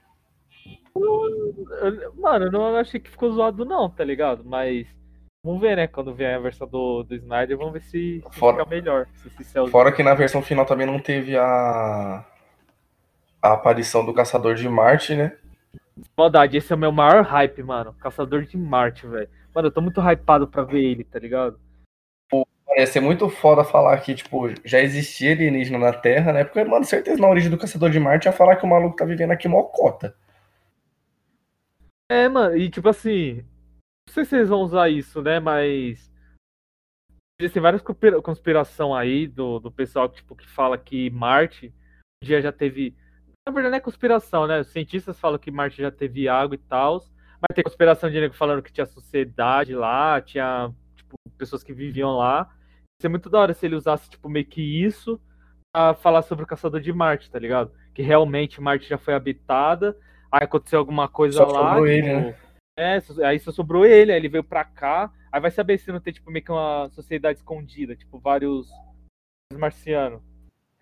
[2.15, 4.43] Mano, eu não achei que ficou zoado, não, tá ligado?
[4.45, 4.87] Mas
[5.43, 5.87] vamos ver, né?
[5.87, 9.07] Quando vier a versão do, do Snyder, vamos ver se, se Fora- fica melhor.
[9.15, 9.67] Se esse céu...
[9.67, 12.25] Fora que na versão final também não teve a,
[13.41, 15.37] a aparição do Caçador de Marte, né?
[16.17, 17.93] Maldade, esse é o meu maior hype, mano.
[17.93, 19.29] Caçador de Marte, velho.
[19.53, 21.59] Mano, eu tô muito hypado pra ver ele, tá ligado?
[22.31, 22.45] Mano,
[22.77, 26.43] Ia ser muito foda falar que, tipo, já existia alienígena na Terra, né?
[26.43, 29.05] Porque, mano, certeza na origem do Caçador de Marte ia falar que o maluco tá
[29.05, 30.13] vivendo aqui mocota.
[32.09, 33.41] É, mano, e tipo assim,
[34.07, 36.11] não sei se eles vão usar isso, né, mas
[37.39, 41.73] existem várias conspira- conspiração aí do, do pessoal tipo, que fala que Marte
[42.23, 42.95] um dia já teve,
[43.47, 46.59] na verdade não é conspiração, né, os cientistas falam que Marte já teve água e
[46.59, 47.03] tal,
[47.41, 52.15] mas tem conspiração de nego falando que tinha sociedade lá, tinha, tipo, pessoas que viviam
[52.17, 55.19] lá, ia ser muito da hora se ele usasse, tipo, meio que isso
[55.73, 57.71] pra falar sobre o Caçador de Marte, tá ligado?
[57.93, 59.97] Que realmente Marte já foi habitada,
[60.37, 61.69] aí aconteceu alguma coisa Só lá.
[61.69, 62.35] sobrou ele, tipo, né?
[62.77, 65.11] É, aí só sobrou ele, aí ele veio pra cá.
[65.31, 68.67] Aí vai saber se não tem, tipo, meio que uma sociedade escondida, tipo, vários
[69.53, 70.21] marcianos.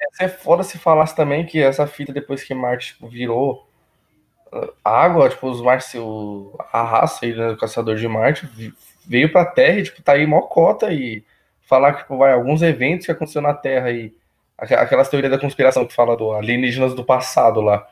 [0.01, 3.67] Ia ser foda se falasse também que essa fita, depois que Marte, tipo, virou
[4.51, 8.47] ah, água, tipo, os Marci, o- a raça aí, né, do Caçador de Marte,
[9.05, 11.23] veio pra Terra e, tipo, tá aí mocota e
[11.61, 13.87] falar que, tipo, vai, alguns eventos que aconteceu na Terra
[14.57, 17.87] aqu- aquelas teorias da conspiração que fala do alienígenas do passado lá.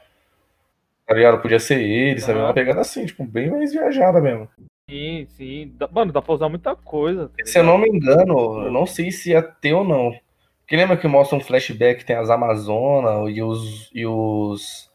[1.11, 1.41] Tá ligado?
[1.41, 2.47] Podia ser eles, também, Aham.
[2.47, 4.47] uma pegada assim, tipo, bem mais viajada mesmo.
[4.89, 5.75] Sim, sim.
[5.91, 7.27] Mano, dá pra usar muita coisa.
[7.27, 10.17] tá Se eu não me engano, eu não sei se ia ter ou não.
[10.61, 13.91] Porque lembra que mostra um flashback tem as Amazonas e os.
[13.93, 14.89] e os.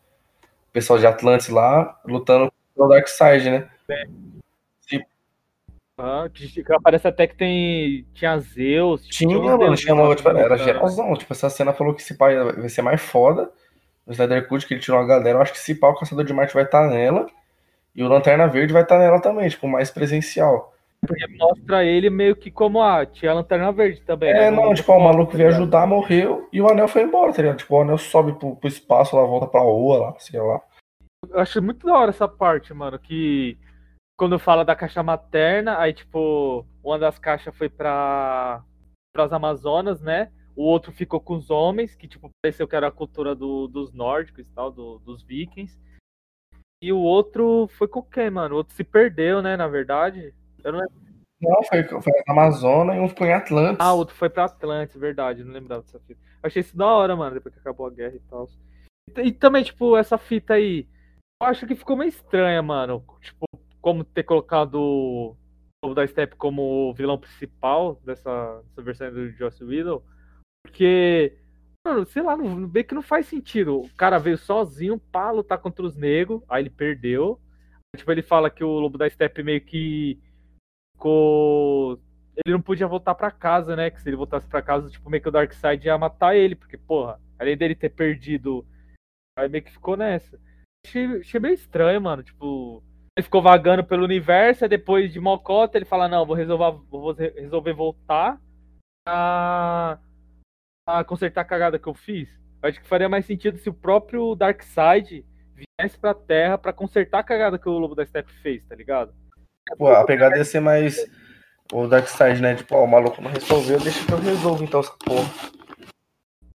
[0.70, 3.68] o pessoal de Atlantis lá lutando contra o Darkseid, né?
[5.98, 8.06] Ah, que, aparece até que tem.
[8.14, 9.06] Tinha Zeus.
[9.06, 10.64] Tinha, uns mano, tinha uma, tipo, era lutando.
[10.64, 11.14] geralzão.
[11.14, 13.52] Tipo, essa cena falou que esse pai vai ser mais foda.
[14.06, 15.38] O Snyder Cut, que ele tirou uma galera.
[15.38, 17.26] Eu acho que esse pau, o Caçador de Marte vai estar nela.
[17.94, 20.74] E o Lanterna Verde vai estar nela também, tipo, mais presencial.
[21.06, 24.30] Porque mostra ele meio que como, ah, a lanterna verde também.
[24.30, 24.50] É, né?
[24.50, 27.02] No- não, no tipo, ó, o maluco tá veio ajudar, morreu, e o anel foi
[27.02, 27.58] embora, tá ligado?
[27.58, 30.60] Tipo, o anel sobe pro, pro espaço, lá volta pra Oa, lá, sei lá.
[31.28, 33.58] Eu acho muito da hora essa parte, mano, que
[34.18, 38.62] quando fala da caixa materna, aí tipo, uma das caixas foi para
[39.16, 40.30] as Amazonas, né?
[40.56, 43.92] O outro ficou com os homens, que tipo, pareceu que era a cultura do- dos
[43.92, 45.78] nórdicos e tal, do- dos vikings.
[46.82, 48.54] E o outro foi com quem, mano?
[48.54, 50.34] O outro se perdeu, né, na verdade.
[50.64, 50.94] Eu não lembro.
[51.40, 53.78] Não, foi, foi na Amazônia e um ficou em Atlantis.
[53.80, 56.18] Ah, o outro foi pra Atlantis, verdade, não lembrava dessa fita.
[56.42, 58.48] Achei isso da hora, mano, depois que acabou a guerra e tal.
[59.16, 60.88] E, e também, tipo, essa fita aí,
[61.42, 63.04] eu acho que ficou meio estranha, mano.
[63.20, 63.44] Tipo,
[63.82, 65.36] como ter colocado
[65.84, 70.02] o da Steppe como o vilão principal dessa, dessa versão do Joss Whedon.
[70.66, 71.32] Porque,
[71.86, 73.80] mano, sei lá, não, bem que não faz sentido.
[73.80, 77.40] O cara veio sozinho pra lutar contra os negros, aí ele perdeu.
[77.96, 80.18] Tipo, ele fala que o Lobo da Steppe meio que
[80.96, 81.98] ficou.
[82.44, 83.90] Ele não podia voltar pra casa, né?
[83.90, 86.76] Que se ele voltasse pra casa, tipo, meio que o Darkseid ia matar ele, porque,
[86.76, 88.66] porra, além dele ter perdido,
[89.38, 90.38] aí meio que ficou nessa.
[90.86, 92.22] Achei, achei meio estranho, mano.
[92.22, 92.82] Tipo,
[93.16, 97.12] ele ficou vagando pelo universo, aí depois de Mocota ele fala, não, vou resolver, vou
[97.12, 98.38] re- resolver voltar
[99.08, 99.98] a,
[100.86, 102.28] a consertar a cagada que eu fiz.
[102.62, 107.18] Eu acho que faria mais sentido se o próprio Darkseid viesse pra Terra pra consertar
[107.18, 109.12] a cagada que o Lobo da Steppe fez, tá ligado?
[109.76, 111.04] Pô, a pegada ia ser mais
[111.72, 112.54] o Darkseid, né?
[112.54, 115.28] Tipo, ó, o maluco não resolveu, deixa que eu resolvo então essa porra.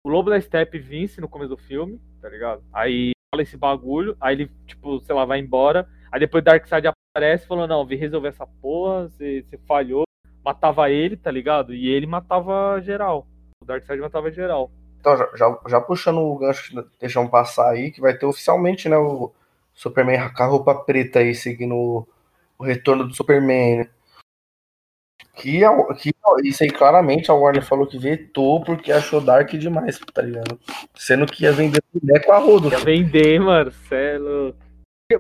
[0.04, 2.64] o Lobo da Steppe vence no começo do filme, tá ligado?
[2.72, 5.88] Aí fala esse bagulho, aí ele, tipo, sei lá, vai embora.
[6.10, 10.04] Aí depois Darkseid aparece e falou, não, vim resolver essa porra, você falhou.
[10.44, 11.72] matava ele, tá ligado?
[11.72, 13.26] E ele matava geral.
[13.62, 14.70] O Darkseid matava geral.
[15.00, 18.88] Então, já, já, já puxando o gancho que deixamos passar aí, que vai ter oficialmente,
[18.88, 19.32] né, o
[19.72, 22.08] Superman com a roupa preta aí, seguindo o,
[22.58, 23.88] o retorno do Superman, né?
[25.36, 25.60] Que,
[25.98, 26.14] que
[26.44, 30.58] isso aí claramente a Warner falou que vetou porque achou dark demais, tá ligado?
[30.94, 32.70] Sendo que ia vender boneco a rodo.
[32.70, 34.56] Ia vender, mano, celo.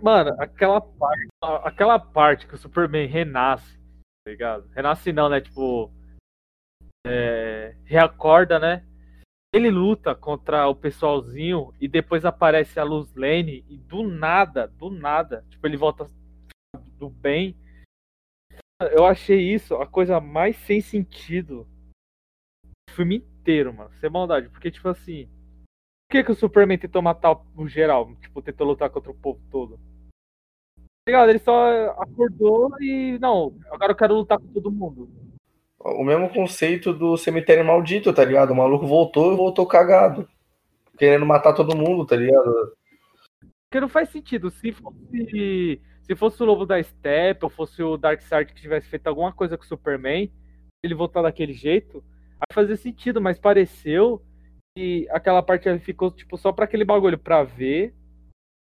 [0.02, 1.28] Mano, aquela parte,
[1.64, 3.78] aquela parte que o Superman renasce,
[4.24, 4.64] tá ligado?
[4.74, 5.40] Renasce não, né?
[5.40, 5.92] Tipo.
[7.06, 8.84] É, reacorda, né?
[9.54, 14.90] Ele luta contra o pessoalzinho e depois aparece a Luz Lane e do nada, do
[14.90, 16.06] nada, tipo, ele volta
[16.98, 17.56] do bem.
[18.92, 21.66] Eu achei isso a coisa mais sem sentido
[22.62, 23.90] do filme inteiro, mano.
[24.00, 24.48] Sem maldade.
[24.50, 25.26] Porque, tipo assim.
[26.08, 28.14] Por que, que o Superman tentou matar o geral?
[28.16, 29.78] Tipo, tentou lutar contra o povo todo?
[30.76, 31.30] Tá ligado?
[31.30, 33.18] Ele só acordou e.
[33.18, 35.08] Não, agora eu quero lutar com todo mundo.
[35.78, 38.50] O mesmo conceito do cemitério maldito, tá ligado?
[38.50, 40.28] O maluco voltou e voltou cagado.
[40.98, 42.74] Querendo matar todo mundo, tá ligado?
[43.68, 44.50] Porque não faz sentido.
[44.50, 49.08] Se fosse se fosse o Lobo da Steppe ou fosse o Darkseid que tivesse feito
[49.08, 50.32] alguma coisa com o Superman,
[50.80, 52.02] ele voltar daquele jeito,
[52.34, 54.22] aí fazia sentido, mas pareceu
[54.76, 57.92] que aquela parte ficou tipo só para aquele bagulho para ver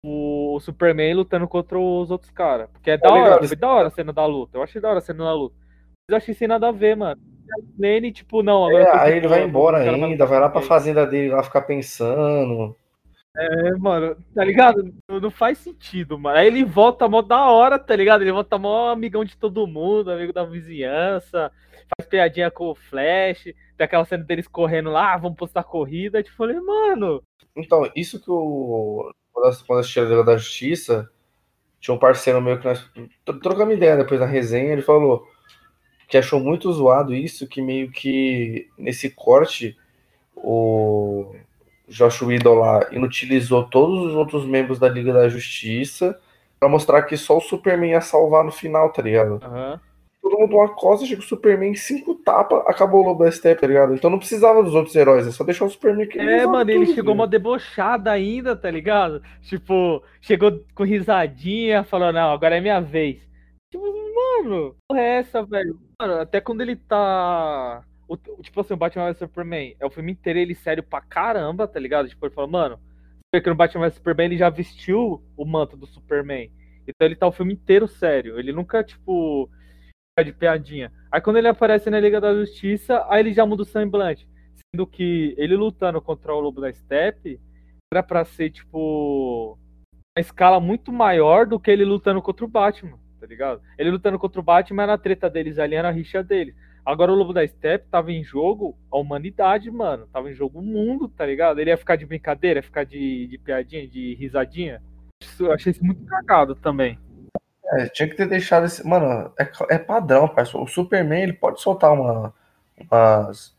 [0.03, 2.69] o Superman lutando contra os outros caras.
[2.71, 4.57] Porque é da hora, foi da hora a cena da luta.
[4.57, 5.55] Eu achei da hora a cena da luta.
[6.09, 7.19] Eu achei sem nada a ver, mano.
[7.77, 8.65] Nene, tipo, não.
[8.65, 12.73] Agora é, aí ele vai embora ainda, vai lá pra fazenda dele lá ficar pensando.
[13.35, 14.93] É, mano, tá ligado?
[15.09, 16.37] Não faz sentido, mano.
[16.37, 18.21] Aí ele volta mó da hora, tá ligado?
[18.21, 21.51] Ele volta mó amigão de todo mundo, amigo da vizinhança,
[21.97, 26.23] faz piadinha com o Flash, tem aquela cena deles correndo lá, ah, vamos postar corrida.
[26.23, 27.21] Tipo, falei, mano.
[27.53, 29.11] Então, isso que o.
[29.33, 31.11] Quando assisti a Liga da Justiça,
[31.81, 32.89] tinha um parceiro meu que nós
[33.43, 35.27] trocamos ideia depois da resenha, ele falou
[36.07, 39.77] que achou muito zoado isso, que meio que nesse corte
[40.35, 41.35] o
[41.87, 46.17] Josh Whedon lá inutilizou todos os outros membros da Liga da Justiça
[46.59, 49.33] para mostrar que só o Superman ia salvar no final, tá ligado?
[49.33, 49.79] Uhum.
[50.21, 53.67] Todo mundo uma costa, chega o Superman, cinco tapas, acabou o Lobo da Steppe, tá
[53.67, 53.93] ligado?
[53.93, 56.93] Então não precisava dos outros heróis, é só deixar o Superman que É, mano, ele
[56.93, 59.21] chegou uma debochada ainda, tá ligado?
[59.43, 63.21] Tipo, chegou com risadinha, falou, não, agora é minha vez.
[63.71, 65.86] Tipo, mano, porra é essa, velho?
[65.99, 70.11] Mano, até quando ele tá o, tipo assim, o Batman vs Superman é o filme
[70.11, 72.07] inteiro ele sério pra caramba, tá ligado?
[72.07, 72.79] Tipo, ele fala, mano,
[73.25, 76.51] você que no Batman vs Superman ele já vestiu o manto do Superman.
[76.87, 78.39] Então ele tá o filme inteiro sério.
[78.39, 79.49] Ele nunca, tipo,
[80.09, 80.91] fica de piadinha.
[81.11, 84.29] Aí quando ele aparece na Liga da Justiça, aí ele já muda o semblante.
[84.55, 87.41] Sendo que ele lutando contra o Lobo da Steppe
[87.91, 89.57] era pra ser, tipo,
[90.17, 93.61] uma escala muito maior do que ele lutando contra o Batman, tá ligado?
[93.77, 96.55] Ele lutando contra o Batman era a treta deles ali, era a rixa deles.
[96.85, 100.07] Agora o Lobo da Steppe tava em jogo a humanidade, mano.
[100.07, 101.59] Tava em jogo o mundo, tá ligado?
[101.59, 104.81] Ele ia ficar de brincadeira, ia ficar de, de piadinha, de risadinha.
[105.21, 106.97] Isso, achei isso muito cagado também.
[107.73, 108.87] É, tinha que ter deixado esse.
[108.87, 110.63] Mano, é, é padrão, parceiro.
[110.63, 112.33] O Superman, ele pode soltar uma,
[112.89, 113.53] umas,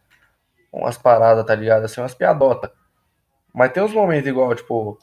[0.72, 1.84] umas paradas, tá ligado?
[1.84, 2.70] Assim, umas piadotas.
[3.54, 4.98] Mas tem uns momentos igual, tipo.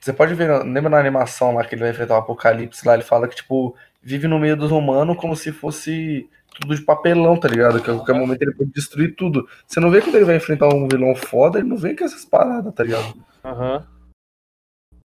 [0.00, 3.02] Você pode ver, lembra na animação lá que ele vai enfrentar o Apocalipse lá, ele
[3.02, 6.28] fala que, tipo, vive no meio dos humanos como se fosse
[6.60, 7.82] tudo de papelão, tá ligado?
[7.82, 9.48] Que a qualquer momento ele pode destruir tudo.
[9.66, 12.24] Você não vê quando ele vai enfrentar um vilão foda, ele não vem com essas
[12.24, 13.14] paradas, tá ligado?
[13.44, 13.76] Aham.
[13.76, 13.98] Uhum.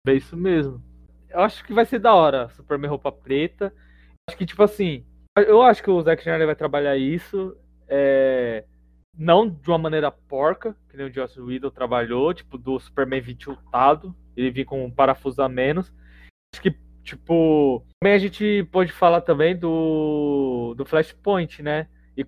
[0.07, 0.81] É isso mesmo.
[1.29, 3.73] Eu acho que vai ser da hora, Superman roupa preta.
[4.27, 5.05] Acho que, tipo assim,
[5.37, 7.55] eu acho que o Zack Snyder vai trabalhar isso.
[7.87, 8.65] É...
[9.17, 13.35] Não de uma maneira porca, que nem o Joss Whedon trabalhou, tipo, do Superman vir
[13.35, 15.93] tiltado, ele vir com um parafuso a menos.
[16.53, 21.87] Acho que Tipo, também a gente pode falar também do, do Flashpoint, né?
[22.15, 22.25] E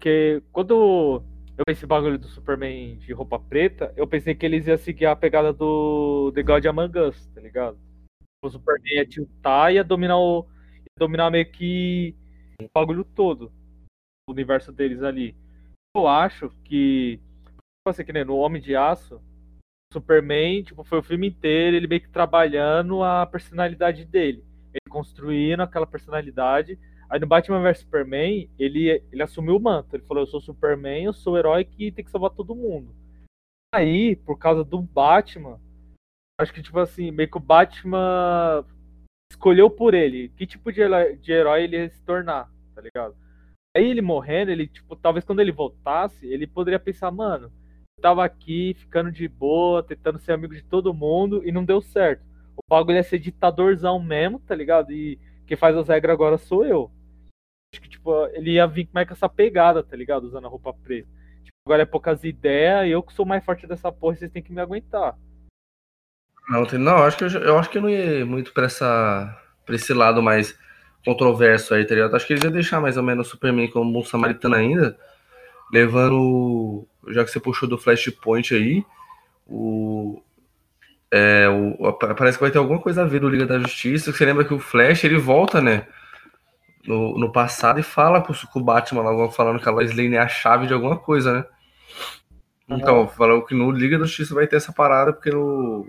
[0.00, 1.22] que quando
[1.58, 5.16] eu pensei bagulho do Superman de roupa preta, eu pensei que eles iam seguir a
[5.16, 7.78] pegada do The God Among Us, tá ligado?
[8.44, 10.46] O Superman ia tiltar e ia dominar o.
[10.76, 12.14] Ia dominar meio que
[12.62, 13.52] o bagulho todo.
[14.28, 15.36] O universo deles ali.
[15.96, 17.18] Eu acho que.
[17.18, 19.20] Tipo assim, que nem no Homem de Aço,
[19.94, 24.44] Superman, tipo, foi o filme inteiro ele meio que trabalhando a personalidade dele.
[24.72, 26.78] Ele construindo aquela personalidade.
[27.08, 29.94] Aí no Batman vs Superman, ele, ele assumiu o manto.
[29.94, 32.94] Ele falou: Eu sou Superman, eu sou o herói que tem que salvar todo mundo.
[33.74, 35.60] Aí, por causa do Batman,
[36.40, 38.64] acho que, tipo assim, meio que o Batman
[39.30, 43.16] escolheu por ele que tipo de herói, de herói ele ia se tornar, tá ligado?
[43.76, 47.52] Aí ele morrendo, ele, tipo, talvez quando ele voltasse, ele poderia pensar, mano,
[48.04, 52.22] tava aqui ficando de boa, tentando ser amigo de todo mundo e não deu certo.
[52.54, 54.92] O bagulho é ser ditadorzão mesmo, tá ligado?
[54.92, 56.90] E quem faz as regras agora sou eu.
[57.72, 60.24] Acho que, tipo, ele ia vir mais com essa pegada, tá ligado?
[60.24, 61.08] Usando a roupa preta.
[61.42, 64.52] Tipo, agora é poucas ideias eu que sou mais forte dessa porra, vocês têm que
[64.52, 65.16] me aguentar.
[66.50, 69.34] Não, não acho que eu, eu acho que eu não ia muito pra, essa,
[69.64, 70.54] pra esse lado mais
[71.06, 72.14] controverso aí, tá ligado?
[72.14, 74.94] Acho que eles iam deixar mais ou menos o Superman como um samaritano ainda,
[75.72, 76.86] levando.
[77.08, 78.84] Já que você puxou do Flashpoint aí,
[79.46, 80.22] o,
[81.10, 84.12] é, o, parece que vai ter alguma coisa a ver do Liga da Justiça.
[84.12, 85.86] Você lembra que o Flash ele volta, né?
[86.86, 90.16] No, no passado e fala com, com o Batman lá, falando que a Lois Lane
[90.16, 91.44] é a chave de alguma coisa, né?
[92.68, 95.86] Então, falou que no Liga da Justiça vai ter essa parada, porque no,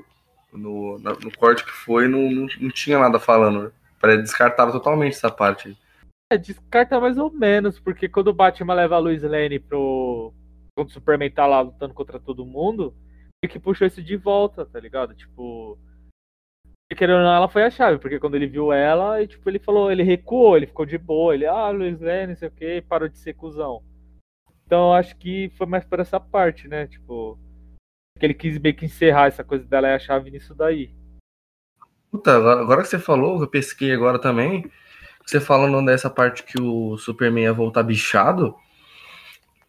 [0.54, 4.18] no, no corte que foi não, não, não tinha nada falando, né?
[4.18, 5.78] Descartava totalmente essa parte aí.
[6.32, 10.34] É, descarta mais ou menos, porque quando o Batman leva a Lois Lane pro.
[10.76, 12.94] Quando o Superman tá lá lutando contra todo mundo,
[13.48, 15.14] que puxou isso de volta, tá ligado?
[15.14, 15.78] Tipo.
[16.96, 19.60] Querendo ou não, ela foi a chave, porque quando ele viu ela, e, tipo, ele
[19.60, 22.82] falou, ele recuou, ele ficou de boa, ele, ah, Luiz Lane, não sei o que,
[22.84, 23.84] parou de ser cuzão.
[24.66, 26.88] Então acho que foi mais por essa parte, né?
[26.88, 27.40] Tipo.
[28.18, 30.96] Que ele quis meio que encerrar essa coisa dela é a chave nisso daí.
[32.10, 34.72] Puta, agora que você falou, eu pesquei agora também.
[35.26, 38.56] Você falando dessa parte que o Superman ia voltar bichado.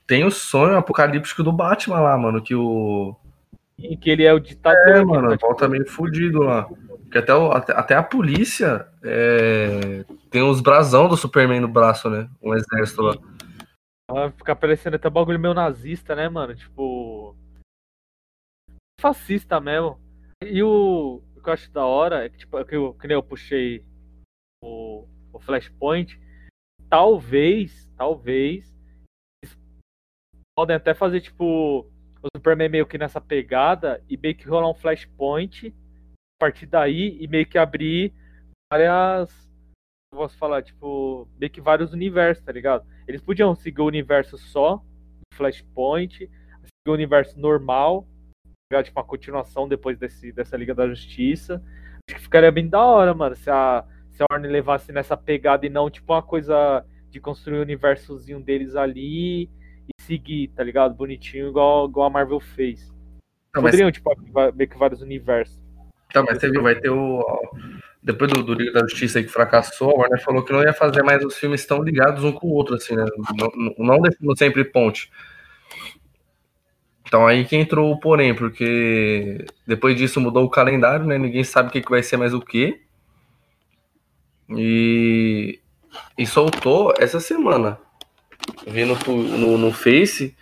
[0.06, 2.42] Tem o sonho apocalíptico do Batman lá, mano.
[2.42, 3.16] Que o,
[3.78, 4.88] em que ele é o ditador.
[4.88, 6.64] É, mano, tá, volta meio fudido lá.
[6.64, 12.08] Porque até, o, até, até, a polícia é, tem uns brasão do Superman no braço,
[12.08, 12.28] né?
[12.42, 13.16] Um exército lá.
[14.10, 16.54] Vai ficar parecendo até bagulho meio nazista, né, mano?
[16.54, 17.36] Tipo.
[19.00, 20.00] Fascista mesmo.
[20.42, 23.14] E o, o que eu acho da hora é que, tipo, que eu, que nem
[23.14, 23.84] eu puxei
[24.64, 25.06] o,
[25.36, 26.18] o Flashpoint.
[26.88, 28.74] Talvez, talvez.
[30.56, 31.86] Podem até fazer, tipo
[32.22, 37.16] o Superman meio que nessa pegada e meio que rolar um flashpoint a partir daí
[37.20, 38.12] e meio que abrir
[38.70, 39.46] várias.
[40.12, 42.86] Posso falar, tipo, meio que vários universos, tá ligado?
[43.06, 44.82] Eles podiam seguir o universo só,
[45.34, 46.30] Flashpoint, seguir
[46.88, 48.06] o universo normal,
[48.72, 51.62] tá tipo, uma continuação depois desse, dessa Liga da Justiça.
[52.08, 53.84] Acho que ficaria bem da hora, mano, se a,
[54.16, 57.62] se a Warner levasse nessa pegada e não, tipo, uma coisa de construir o um
[57.62, 60.94] universozinho deles ali e seguir, tá ligado?
[60.94, 62.92] Bonitinho, igual, igual a Marvel fez.
[63.54, 63.94] Não, Poderiam, mas...
[63.94, 64.10] tipo,
[64.54, 65.60] meio que vários universos.
[66.12, 67.22] Tá, mas você viu, vai ter o.
[68.02, 71.02] Depois do, do Liga da Justiça que fracassou, a Warner falou que não ia fazer
[71.02, 73.04] mais os filmes tão ligados um com o outro, assim, né?
[73.36, 75.10] Não, não deixando sempre ponte.
[77.06, 81.18] Então aí que entrou o porém, porque depois disso mudou o calendário, né?
[81.18, 82.85] Ninguém sabe o que, que vai ser mais o que.
[84.50, 85.60] E,
[86.16, 87.78] e soltou essa semana
[88.66, 88.96] vi no,
[89.38, 90.36] no, no Face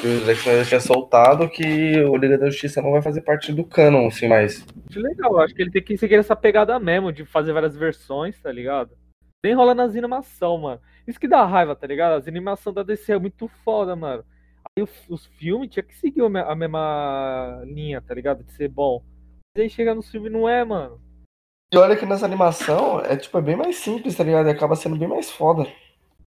[0.00, 3.52] que o Zack Snyder tinha soltado que o Liga da Justiça não vai fazer parte
[3.52, 4.64] do canon, assim, mais.
[4.94, 8.50] Legal, acho que ele tem que seguir essa pegada mesmo, de fazer várias versões, tá
[8.50, 8.96] ligado?
[9.44, 10.80] Nem rola nas animação, mano.
[11.06, 12.12] Isso que dá raiva, tá ligado?
[12.12, 14.24] As animações da DC é muito foda, mano.
[14.64, 18.44] Aí os, os filmes tinha que seguir a mesma linha, tá ligado?
[18.44, 19.02] De ser bom.
[19.54, 21.00] Mas aí chega no filme não é, mano.
[21.72, 24.48] E olha que nessa animação é tipo é bem mais simples, tá ligado?
[24.48, 25.70] E acaba sendo bem mais foda.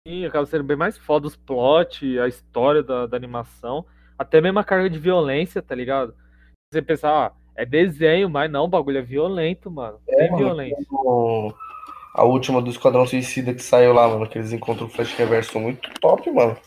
[0.06, 3.86] Sim, acaba sendo bem mais foda os plot, a história da, da animação,
[4.18, 6.14] até mesmo a carga de violência, tá ligado?
[6.72, 10.00] Você pensar, ah, é desenho, mas não, o bagulho é violento, mano.
[10.10, 11.56] É, Bem violento.
[12.14, 15.58] A última do Esquadrão Suicida que saiu lá, mano, que eles encontram o Flash Reverso
[15.60, 16.58] muito top, mano.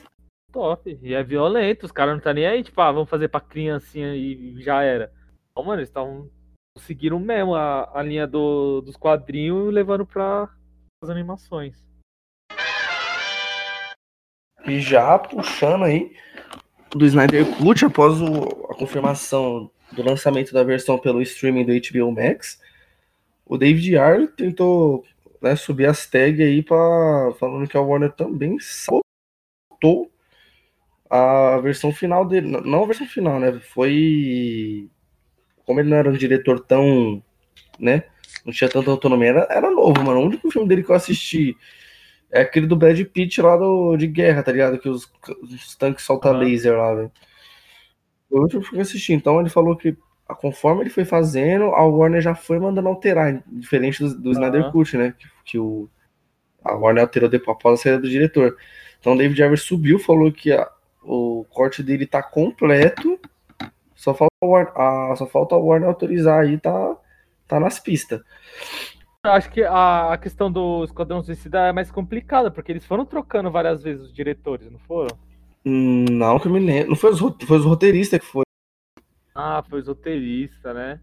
[0.50, 0.98] Top.
[1.02, 4.14] E é violento, os caras não tá nem aí, tipo, ah, vamos fazer pra criancinha
[4.14, 5.12] e já era.
[5.54, 6.30] Não, mano, eles estão
[6.76, 10.48] conseguiram mesmo a, a linha do, dos quadrinhos levando pra
[11.02, 11.84] as animações.
[14.66, 16.16] E já puxando aí
[16.90, 22.10] do Snyder Cut, após o, a confirmação do lançamento da versão pelo streaming do HBO
[22.10, 22.60] Max,
[23.46, 25.04] o David Yar tentou
[25.40, 30.10] né, subir as tags aí para falando que a Warner também soltou
[31.08, 32.48] a versão final dele.
[32.48, 33.52] Não a versão final, né?
[33.60, 34.88] Foi.
[35.66, 37.22] Como ele não era um diretor tão.
[37.78, 38.04] né?
[38.44, 40.20] Não tinha tanta autonomia, era, era novo, mano.
[40.20, 41.56] O único filme dele que eu assisti
[42.30, 44.78] é aquele do Brad Pitt lá do, de guerra, tá ligado?
[44.78, 45.10] Que os,
[45.42, 46.38] os tanques soltam uhum.
[46.40, 47.12] laser lá, velho.
[48.30, 49.96] Eu fui assistir, então ele falou que
[50.40, 54.32] conforme ele foi fazendo, a Warner já foi mandando alterar, diferente do, do uhum.
[54.32, 55.14] Snyder Cut, né?
[55.16, 55.88] Que, que, o,
[56.64, 58.56] a Warner alterou depois após a saída do diretor.
[58.98, 60.68] Então o David Jarvis subiu, falou que a,
[61.02, 63.20] o corte dele tá completo,
[64.04, 66.96] só falta a, Warner, só falta a Warner autorizar aí, tá,
[67.48, 68.20] tá nas pistas
[69.30, 73.50] acho que a, a questão do Esquadrão Suicida é mais complicada, porque eles foram trocando
[73.50, 75.16] várias vezes os diretores, não foram?
[75.64, 76.90] Não, que eu me lembro.
[76.90, 78.44] Não foi os, foi os roteiristas que foi.
[79.34, 81.00] Ah, foi os roteiristas, né?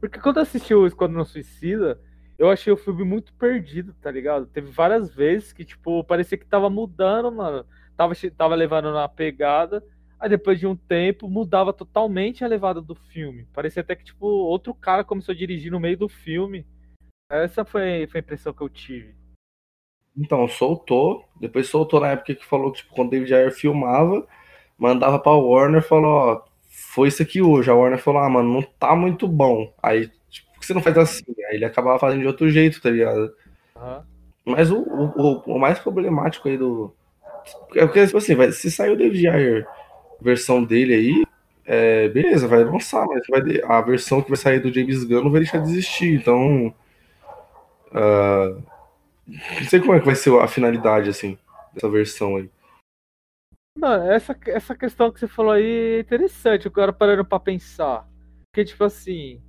[0.00, 2.00] Porque quando eu assisti o Esquadrão Suicida,
[2.38, 4.46] eu achei o filme muito perdido, tá ligado?
[4.46, 7.66] Teve várias vezes que, tipo, parecia que tava mudando, mano.
[7.96, 9.84] Tava, tava levando na pegada,
[10.24, 13.46] aí depois de um tempo mudava totalmente a levada do filme.
[13.52, 16.66] Parecia até que, tipo, outro cara começou a dirigir no meio do filme.
[17.30, 19.14] Essa foi, foi a impressão que eu tive.
[20.16, 24.26] Então, soltou, depois soltou na época que falou que, tipo, quando o David Ayer filmava,
[24.78, 27.70] mandava pra Warner e falou, ó, foi isso aqui hoje.
[27.70, 29.72] A Warner falou, ah, mano, não tá muito bom.
[29.82, 30.10] Aí
[30.64, 31.24] que você não faz assim?
[31.50, 33.34] Aí ele acabava fazendo de outro jeito, tá ligado?
[33.76, 34.02] Uhum.
[34.46, 36.94] Mas o, o, o, mais problemático aí do.
[37.74, 39.66] É porque, tipo assim, se sair o David Ayer
[40.24, 41.24] versão dele aí,
[41.66, 45.30] é, beleza, vai lançar, mas vai, a versão que vai sair do James Gunn não
[45.30, 46.74] vai deixar de existir, então.
[47.88, 48.62] Uh,
[49.26, 51.38] não sei como é que vai ser a finalidade, assim,
[51.72, 52.50] dessa versão aí.
[53.78, 58.08] Mano, essa, essa questão que você falou aí é interessante, cara parando pra pensar.
[58.52, 59.42] Porque, tipo assim,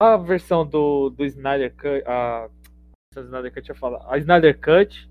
[0.00, 2.48] a versão do, do Snyder Cut, a,
[3.16, 5.10] a Snyder Cut, eu falo, a Snyder Cut,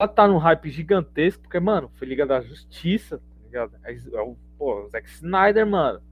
[0.00, 3.22] ela tá num hype gigantesco, porque, mano, foi Liga da Justiça,
[3.52, 3.78] ligado?
[3.84, 6.02] É, é o, pô, o Zack Snyder, mano.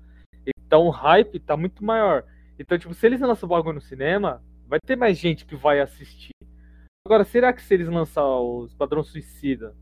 [0.46, 2.24] Então o hype tá muito maior.
[2.58, 5.80] Então, tipo, se eles lançam o bagulho no cinema, vai ter mais gente que vai
[5.80, 6.34] assistir.
[7.04, 9.74] Agora, será que se eles lançar o Esquadrão Suicida,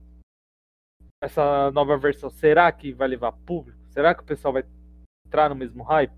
[1.20, 3.78] essa nova versão, será que vai levar público?
[3.90, 4.64] Será que o pessoal vai
[5.26, 6.12] entrar no mesmo hype?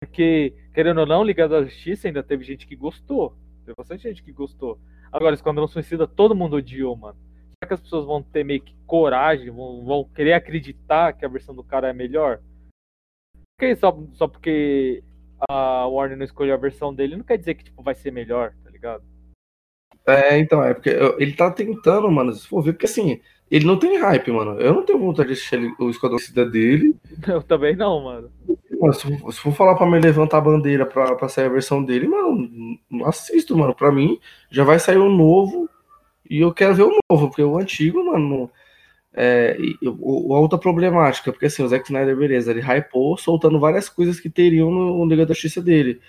[0.00, 3.36] Porque, querendo ou não, Liga da Justiça ainda teve gente que gostou.
[3.64, 4.80] Teve bastante gente que gostou.
[5.12, 7.18] Agora, Esquadrão Suicida, todo mundo odiou, mano.
[7.58, 11.28] Será que as pessoas vão ter meio que coragem, vão, vão querer acreditar que a
[11.28, 12.40] versão do cara é melhor?
[13.56, 15.02] Porque só, só porque
[15.48, 18.54] a Warner não escolheu a versão dele, não quer dizer que tipo, vai ser melhor,
[18.62, 19.02] tá ligado?
[20.06, 23.78] É, então, é porque ele tá tentando, mano, se for ver, porque assim, ele não
[23.78, 24.58] tem hype, mano.
[24.60, 26.94] Eu não tenho vontade de assistir o Esquadrão Suicida dele.
[27.26, 28.30] Eu também não, mano.
[28.80, 31.82] Mano, se, se for falar pra me levantar a bandeira pra, pra sair a versão
[31.84, 33.74] dele, mano, não assisto, mano.
[33.74, 34.18] Pra mim,
[34.50, 35.68] já vai sair um novo
[36.28, 38.50] e eu quero ver o novo, porque o antigo, mano.
[39.20, 43.88] É, o, a outra problemática, porque assim, o Zack Snyder, beleza, ele hypou soltando várias
[43.88, 46.00] coisas que teriam no, no Liga da Justiça dele.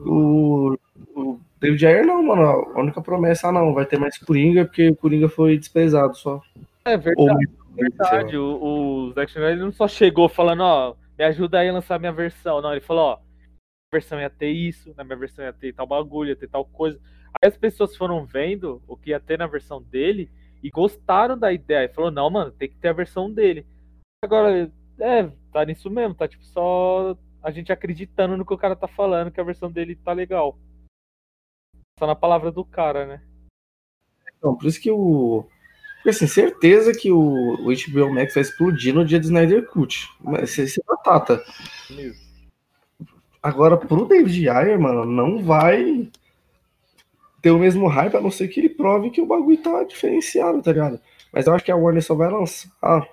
[0.00, 0.76] O,
[1.14, 2.42] o David Ayer não, mano.
[2.74, 6.40] A única promessa, ah, não, vai ter mais Coringa, porque o Coringa foi desprezado só.
[6.84, 7.48] É verdade.
[7.76, 8.36] Ou, verdade.
[8.36, 12.12] O, o Zack Snyder não só chegou falando, ó me ajuda aí a lançar minha
[12.12, 12.62] versão.
[12.62, 15.86] Não, ele falou, ó, minha versão ia ter isso, na minha versão ia ter tal
[15.86, 16.98] bagulho, ia ter tal coisa.
[17.34, 20.30] Aí as pessoas foram vendo o que ia ter na versão dele
[20.62, 21.86] e gostaram da ideia.
[21.86, 23.66] E falou, não, mano, tem que ter a versão dele.
[24.24, 28.74] Agora, é, tá nisso mesmo, tá tipo só a gente acreditando no que o cara
[28.74, 30.58] tá falando, que a versão dele tá legal.
[31.98, 33.22] Só na palavra do cara, né?
[34.36, 35.46] Então, por isso que o,
[36.08, 40.08] porque assim, certeza que o, o HBO Max vai explodir no dia de Snyder Cut.
[40.20, 41.44] Mas isso é batata.
[43.42, 46.08] Agora, pro David Ayer, mano, não vai
[47.40, 50.62] ter o mesmo hype, a não ser que ele prove que o bagulho tá diferenciado,
[50.62, 51.00] tá ligado?
[51.32, 53.08] Mas eu acho que a Warner só vai lançar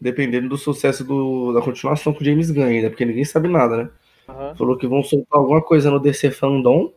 [0.00, 3.76] dependendo do sucesso do, da continuação com o James Gunn ainda, porque ninguém sabe nada,
[3.76, 3.90] né?
[4.28, 4.56] Uhum.
[4.56, 6.92] Falou que vão soltar alguma coisa no DC Fandom,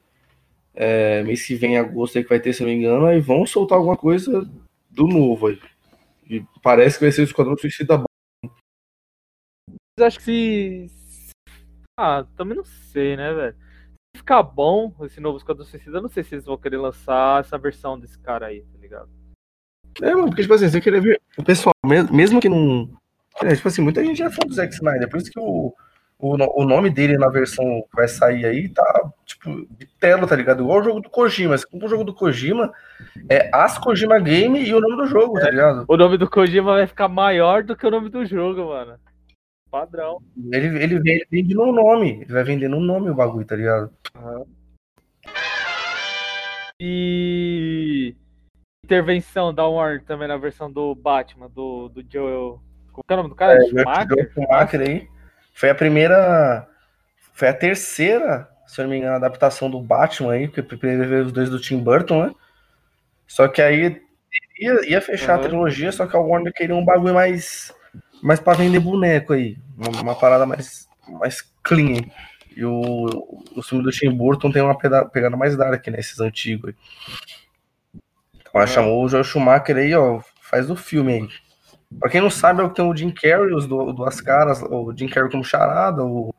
[0.74, 3.20] é, mês que vem, agosto aí que vai ter, se eu não me engano, aí
[3.20, 4.49] vão soltar alguma coisa
[4.89, 5.59] do novo aí.
[6.30, 8.05] E parece que vai ser o Esquadrão Suicida bom.
[9.99, 11.32] Mas acho que se.
[11.99, 13.55] Ah, também não sei, né, velho?
[14.16, 17.57] Ficar bom esse novo Esquadrão Suicida, eu não sei se eles vão querer lançar essa
[17.57, 19.09] versão desse cara aí, tá ligado?
[20.01, 21.22] É, mano, porque, tipo assim, você querer ver.
[21.38, 22.89] O pessoal, mesmo que não.
[23.41, 25.74] É, tipo assim, muita gente é fã do Zack Snyder, por isso que o
[26.24, 30.34] o, o nome dele na versão que vai sair aí tá, tipo, de tela, tá
[30.36, 30.64] ligado?
[30.64, 31.57] Igual o jogo do Kojima.
[31.57, 32.72] Você compra o jogo do Kojima,
[33.30, 35.84] é As Kojima Game e o nome do jogo, tá ligado?
[35.86, 38.95] O nome do Kojima vai ficar maior do que o nome do jogo, mano.
[39.74, 40.21] Padrão.
[40.51, 42.21] Ele, ele, ele vende no nome.
[42.21, 43.91] Ele vai vender no nome o bagulho, tá ligado?
[44.15, 44.45] Uhum.
[46.80, 48.15] E
[48.86, 52.61] intervenção da Warner também na versão do Batman, do, do Joel.
[52.91, 53.55] Qual é o nome do cara?
[53.55, 54.32] É, Schumacher?
[54.32, 55.09] Schumacher aí.
[55.55, 56.69] Foi a primeira.
[57.34, 61.26] Foi a terceira, se eu não me engano, adaptação do Batman aí, porque primeiro veio
[61.26, 62.36] os dois do Tim Burton, né?
[63.26, 63.99] Só que aí
[64.59, 65.45] ia, ia fechar uhum.
[65.45, 67.74] a trilogia, só que a Warner queria um bagulho mais.
[68.24, 69.57] Mais pra vender boneco aí.
[69.78, 70.88] Uma, uma parada mais,
[71.19, 72.01] mais clean.
[72.55, 73.05] E o,
[73.55, 75.99] o filme do Tim Burton tem uma pegada mais dark, né?
[75.99, 76.76] Esses antigos aí.
[78.39, 78.67] Então uhum.
[78.67, 80.21] chamou o Joel Schumacher aí, ó.
[80.41, 81.28] Faz o filme aí.
[81.99, 84.61] Pra quem não sabe, é o que tem o Jim Carrey, os do, Duas Caras,
[84.63, 86.34] o Jim Carrey como charada, o,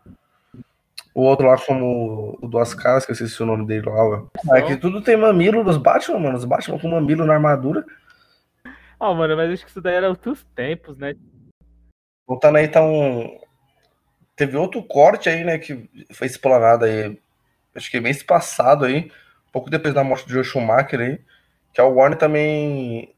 [1.14, 4.22] o outro lá como o Duas Caras, que eu esqueci o nome dele lá.
[4.56, 6.38] É que tudo tem mamilo dos Batman, mano.
[6.38, 7.84] Os Batman com mamilo na armadura.
[8.98, 11.14] Ah, oh, mano, mas acho que isso daí era outros tempos, né?
[12.26, 13.38] Voltando aí, tá um.
[14.36, 17.16] Teve outro corte aí, né, que foi explanado aí,
[17.74, 19.10] acho que mês passado aí,
[19.52, 21.20] pouco depois da morte de Joe Schumacher aí,
[21.72, 23.14] que a Warner também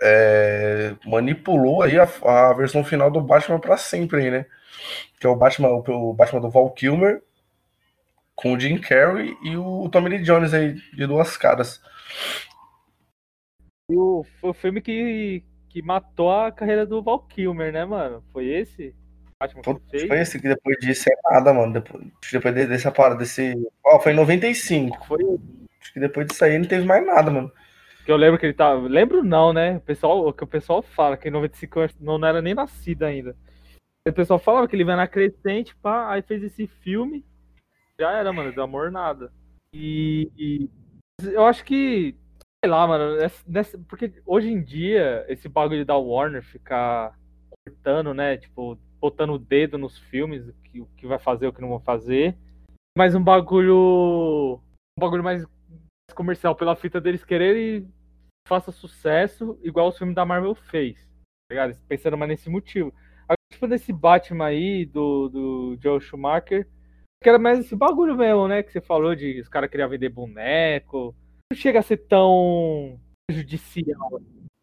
[0.00, 4.46] é, manipulou aí a, a, versão final do Batman para sempre aí, né?
[5.20, 7.22] Que é o Batman, o, Batman do Val Kilmer
[8.34, 11.80] com o Jim Carrey e o Tommy Lee Jones aí de duas caras.
[13.88, 18.22] E o, o filme que, que matou a carreira do Val Kilmer, né, mano?
[18.30, 18.94] Foi esse?
[19.40, 21.72] Batman que Foi esse que depois disso é nada, mano.
[21.72, 23.54] Depois, depois dessa parada, desse.
[23.82, 25.06] Ó, oh, foi em 95.
[25.06, 25.22] Foi.
[25.80, 27.50] Acho que depois disso aí não teve mais nada, mano.
[28.04, 28.86] Que eu lembro que ele tava.
[28.86, 29.78] Lembro não, né?
[29.78, 33.04] O pessoal, o que o pessoal fala, que em 95 não, não era nem nascido
[33.04, 33.34] ainda.
[34.06, 37.24] O pessoal falava que ele vai na crescente, pá, aí fez esse filme.
[37.98, 39.32] Já era, mano, deu amor nada.
[39.74, 40.70] E, e
[41.30, 42.14] eu acho que
[42.64, 47.18] sei lá, mano, nessa, porque hoje em dia, esse bagulho da Warner ficar
[47.66, 48.36] cortando, né?
[48.36, 51.70] Tipo, botando o dedo nos filmes, o que, o que vai fazer, o que não
[51.70, 52.36] vai fazer.
[52.96, 54.60] Mas um bagulho.
[54.96, 55.44] Um bagulho mais
[56.14, 57.90] comercial pela fita deles quererem
[58.46, 60.98] faça sucesso, igual o filme da Marvel fez.
[61.48, 61.78] Tá ligado?
[61.88, 62.92] Pensando mais nesse motivo.
[63.22, 66.68] Agora, tipo, desse Batman aí, do, do Joe Schumacher,
[67.22, 68.62] que era mais esse bagulho mesmo, né?
[68.62, 71.14] Que você falou de os caras queriam vender boneco,
[71.52, 74.20] não chega a ser tão prejudicial.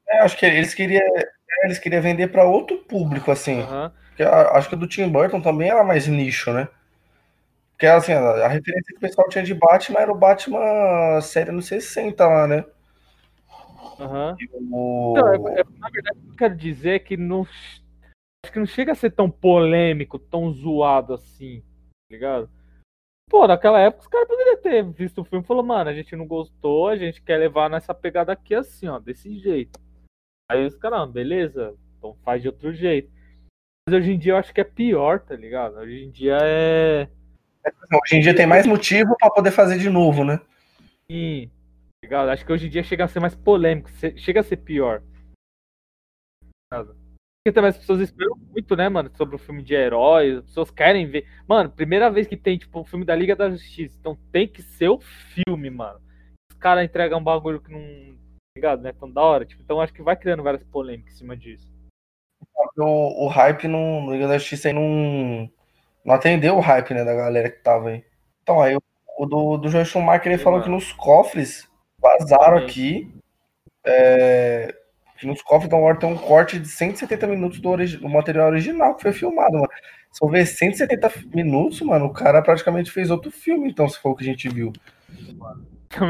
[0.08, 3.62] É, acho que eles queriam, é, eles queriam vender para outro público, assim.
[3.62, 3.92] Uhum.
[4.54, 6.68] acho que o do Tim Burton também era mais nicho, né?
[7.72, 11.62] Porque assim, a, referência que o pessoal tinha de Batman era o Batman série no
[11.62, 12.66] 60 lá, né?
[14.00, 14.36] Uhum.
[14.72, 15.14] O...
[15.16, 17.44] Não, é, é, na verdade, eu quero dizer é que não.
[18.44, 22.50] Acho que não chega a ser tão polêmico, tão zoado assim, tá ligado?
[23.30, 26.16] Pô, naquela época os caras poderiam ter visto o filme e falou, mano, a gente
[26.16, 29.80] não gostou, a gente quer levar nessa pegada aqui assim, ó, desse jeito.
[30.52, 33.12] Aí os caras, beleza, então faz de outro jeito.
[33.88, 35.76] Mas hoje em dia eu acho que é pior, tá ligado?
[35.78, 37.08] Hoje em dia é.
[38.04, 40.42] Hoje em dia tem mais motivo para poder fazer de novo, né?
[41.12, 41.48] Sim.
[41.50, 42.30] Tá ligado?
[42.30, 45.04] Acho que hoje em dia chega a ser mais polêmico, chega a ser pior.
[46.72, 46.84] Tá
[47.40, 50.72] porque também as pessoas esperam muito, né, mano, sobre o filme de heróis, as pessoas
[50.72, 51.26] querem ver.
[51.48, 54.62] Mano, primeira vez que tem, tipo, um filme da Liga da Justiça, então tem que
[54.62, 56.00] ser o filme, mano.
[56.52, 57.80] Os caras entregam um bagulho que não.
[57.80, 58.92] Tá ligado, né?
[58.92, 59.46] Tão da hora.
[59.46, 61.72] Tipo, então acho que vai criando várias polêmicas em cima disso.
[62.78, 65.50] O, o hype no, no Liga da Justiça aí não.
[66.04, 68.04] Não atendeu o hype, né, da galera que tava aí.
[68.42, 68.82] Então, aí o,
[69.18, 70.72] o do, do João Schumacher ele Sim, falou mano.
[70.72, 71.70] que nos cofres
[72.00, 73.14] vazaram aqui.
[73.86, 74.74] É,
[75.28, 79.03] nos cofres da War tem um corte de 170 minutos do, do, material original que
[79.03, 79.70] foi filmado, mano.
[80.11, 84.11] Se eu ver 170 minutos, mano, o cara praticamente fez outro filme, então, se for
[84.11, 84.74] o que a gente viu.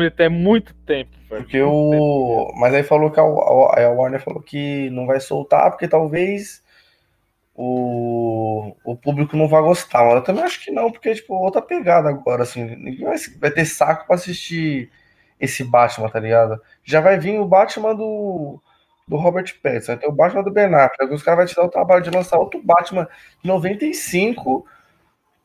[0.07, 1.43] Até muito tempo, velho.
[1.43, 2.51] Porque o.
[2.57, 6.61] Mas aí falou que a, a, a, Warner falou que não vai soltar, porque talvez
[7.55, 10.17] o, o público não vai gostar, mano.
[10.17, 12.63] Eu também acho que não, porque, tipo, outra pegada agora, assim.
[12.63, 14.91] Ninguém vai, vai ter saco pra assistir
[15.39, 16.61] esse Batman, tá ligado?
[16.83, 18.61] Já vai vir o Batman do
[19.09, 21.71] do Robert Pattinson, tem o Batman do Ben Affleck, os caras vão te dar o
[21.71, 23.09] trabalho de lançar outro Batman
[23.41, 24.67] de 95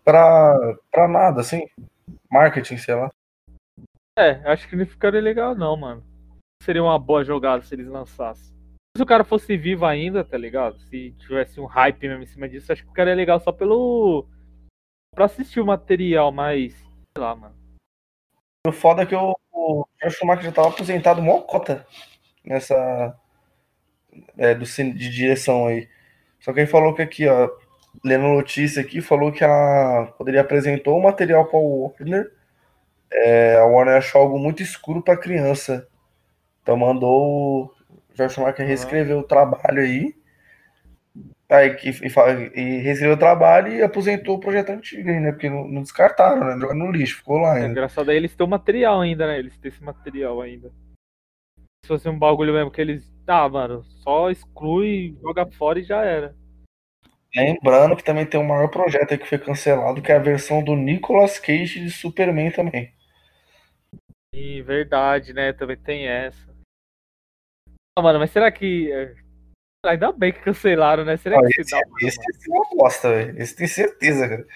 [0.04, 1.66] pra, pra nada, assim,
[2.30, 3.10] marketing, sei lá.
[4.18, 6.04] É, acho que não ficaria legal não, mano.
[6.62, 8.54] Seria uma boa jogada se eles lançassem.
[8.96, 10.78] Se o cara fosse vivo ainda, tá ligado?
[10.78, 14.26] Se tivesse um hype mesmo em cima disso, acho que ficaria legal só pelo...
[15.14, 16.74] pra assistir o material, mas...
[16.74, 17.56] sei lá, mano.
[18.66, 21.86] O foda é que o, o Schumacher já tava aposentado mó cota
[22.44, 23.18] nessa
[24.36, 25.88] é, do, de direção aí.
[26.40, 27.48] Só que ele falou que aqui, ó,
[28.04, 32.32] lendo notícia aqui, falou que a poderia apresentou o material para o Warner.
[33.12, 35.88] É, a Warner achou algo muito escuro para criança.
[36.62, 37.74] Então mandou o
[38.14, 40.14] Jorge Marques reescrever o trabalho aí.
[41.48, 45.30] Aí que e, e, reescreveu o trabalho e aposentou o projeto antigo né?
[45.30, 46.54] Porque não, não descartaram, né?
[46.58, 47.66] Jogaram no lixo, ficou lá ainda.
[47.66, 49.38] É engraçado aí eles têm o material ainda, né?
[49.38, 50.72] Eles têm esse material ainda.
[51.84, 56.02] Se fosse um bagulho mesmo que eles ah, mano, só exclui, joga fora e já
[56.02, 56.34] era.
[57.34, 60.62] Lembrando que também tem um maior projeto aí que foi cancelado, que é a versão
[60.62, 62.94] do Nicolas Cage de Superman também.
[64.32, 65.52] E verdade, né?
[65.52, 66.54] Também tem essa.
[67.96, 68.92] Ah, mano, mas será que.
[68.92, 69.14] É,
[69.84, 71.16] ainda bem que cancelaram, né?
[71.16, 73.40] Será ah, que esse, dá, esse, esse é uma bosta, velho.
[73.40, 74.46] Esse tem certeza, cara.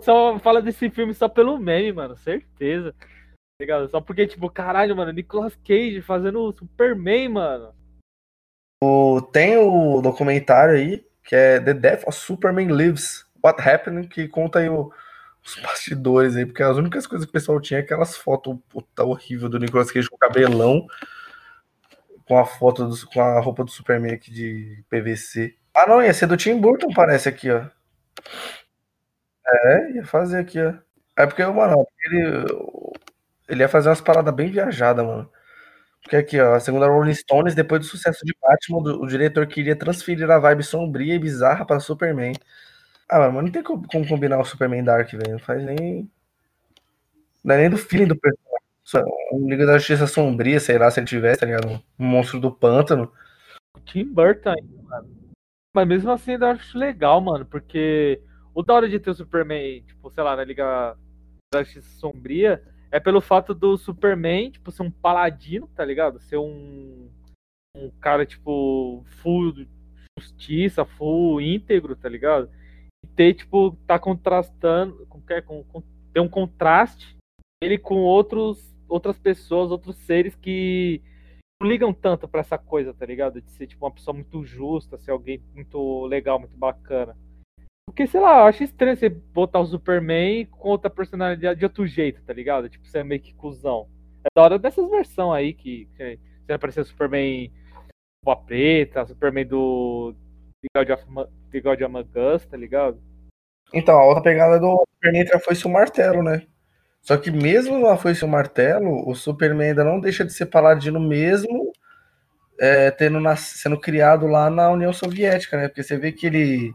[0.00, 2.16] Só fala desse filme só pelo meme, mano.
[2.16, 2.94] Certeza.
[3.60, 3.88] Ligado?
[3.88, 7.74] Só porque, tipo, caralho, mano, Nicolas Cage fazendo Superman, mano.
[8.82, 13.24] O, tem o documentário aí, que é The Death of Superman Lives.
[13.42, 14.90] What Happened, que conta aí o,
[15.44, 19.04] os bastidores aí, porque as únicas coisas que o pessoal tinha é aquelas fotos puta
[19.04, 20.86] horrível do Nicolas Cage com o cabelão,
[22.24, 25.54] com a foto do, com a roupa do Superman aqui de PVC.
[25.74, 27.66] Ah, não, ia ser do Tim Burton, parece aqui, ó.
[29.46, 30.72] É, ia fazer aqui, ó.
[31.16, 32.46] É porque, mano, ele,
[33.48, 35.30] ele ia fazer umas paradas bem viajadas, mano.
[36.02, 39.74] Porque aqui, ó, a segunda Rolling Stones, depois do sucesso de Batman, o diretor queria
[39.74, 42.34] transferir a vibe sombria e bizarra para Superman.
[43.08, 45.32] Ah, mano, não tem como, combinar o Superman Dark, velho.
[45.32, 46.10] Não faz nem.
[47.42, 49.14] Não é nem do feeling do personagem.
[49.46, 51.68] Liga da Justiça sombria, sei lá, se ele tivesse, tá ligado?
[51.98, 53.10] Um monstro do pântano.
[53.86, 55.08] Tim Burton, mano.
[55.72, 58.20] Mas mesmo assim, eu acho legal, mano, porque
[58.54, 60.96] o da hora de ter o Superman, tipo, sei lá, na Liga
[61.52, 62.62] da Justiça Sombria,
[62.94, 66.20] é pelo fato do Superman, tipo, ser um paladino, tá ligado?
[66.20, 67.10] Ser um,
[67.76, 69.66] um cara, tipo, full
[70.16, 72.48] justiça, full íntegro, tá ligado?
[73.04, 75.82] E ter, tipo, tá contrastando, com, com, com,
[76.12, 77.16] ter um contraste
[77.60, 81.02] ele com outros, outras pessoas, outros seres que
[81.60, 83.42] não ligam tanto para essa coisa, tá ligado?
[83.42, 87.16] De ser, tipo, uma pessoa muito justa, ser alguém muito legal, muito bacana.
[87.86, 91.86] Porque, sei lá, eu acho estranho você botar o Superman com outra personalidade de outro
[91.86, 92.68] jeito, tá ligado?
[92.68, 93.88] Tipo, você é meio que cuzão.
[94.24, 97.52] É da hora dessas versões aí que, que você apareceu Superman
[98.24, 100.14] Boa Preta, Superman do
[100.62, 102.98] The God, of, Among Us, tá ligado?
[103.72, 106.46] Então, a outra pegada do Superman foi o martelo, né?
[107.02, 110.98] Só que mesmo lá foi o martelo, o Superman ainda não deixa de ser paladino
[110.98, 111.70] mesmo
[112.58, 115.68] é, tendo nas, sendo criado lá na União Soviética, né?
[115.68, 116.72] Porque você vê que ele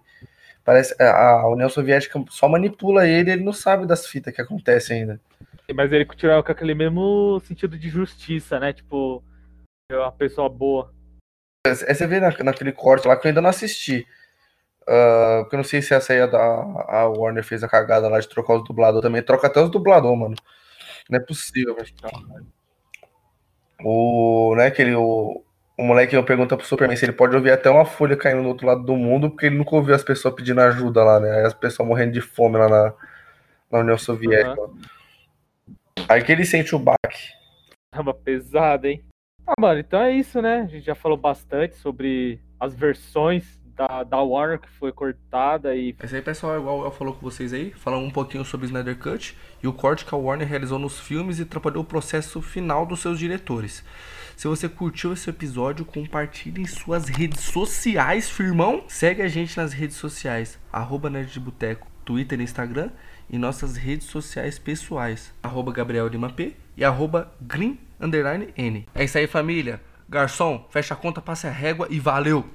[0.70, 4.99] Parece é, a União Soviética só manipula ele, ele não sabe das fitas que acontecem
[4.99, 5.20] ainda.
[5.74, 8.72] Mas ele continua com aquele mesmo sentido de justiça, né?
[8.72, 9.24] Tipo,
[9.91, 10.93] é uma pessoa boa.
[11.65, 14.05] É, você vê na, naquele corte lá que eu ainda não assisti.
[14.82, 18.07] Uh, porque eu não sei se essa aí é da a Warner fez a cagada
[18.07, 19.24] lá de trocar os dubladores também.
[19.24, 20.36] Troca até os dubladores, mano.
[21.09, 21.91] Não é possível, velho.
[23.84, 25.43] O, né, aquele, o,
[25.80, 28.68] o moleque pergunta pro Superman se ele pode ouvir até uma folha caindo no outro
[28.68, 31.38] lado do mundo, porque ele nunca ouviu as pessoas pedindo ajuda lá, né?
[31.38, 32.94] Aí as pessoas morrendo de fome lá na,
[33.72, 34.60] na União Soviética.
[34.60, 34.78] Uhum.
[36.10, 37.30] Aí que ele sente o baque.
[37.92, 39.02] Tava pesado, hein?
[39.48, 40.64] Ah, mano, então é isso, né?
[40.64, 45.96] A gente já falou bastante sobre as versões da, da Warner que foi cortada e.
[46.04, 48.68] Esse aí, pessoal, é igual eu falou com vocês aí, falando um pouquinho sobre o
[48.68, 52.42] Snyder Cut e o corte que a Warner realizou nos filmes e atrapalhou o processo
[52.42, 53.82] final dos seus diretores.
[54.40, 58.86] Se você curtiu esse episódio, compartilhe em suas redes sociais, firmão.
[58.88, 62.90] Segue a gente nas redes sociais, arroba Nerd de Boteco, Twitter e Instagram,
[63.30, 68.88] e nossas redes sociais pessoais, arroba Gabriel Lima P e arroba Green Underline N.
[68.96, 69.82] É isso aí, família.
[70.08, 72.50] Garçom, fecha a conta, passe a régua e valeu!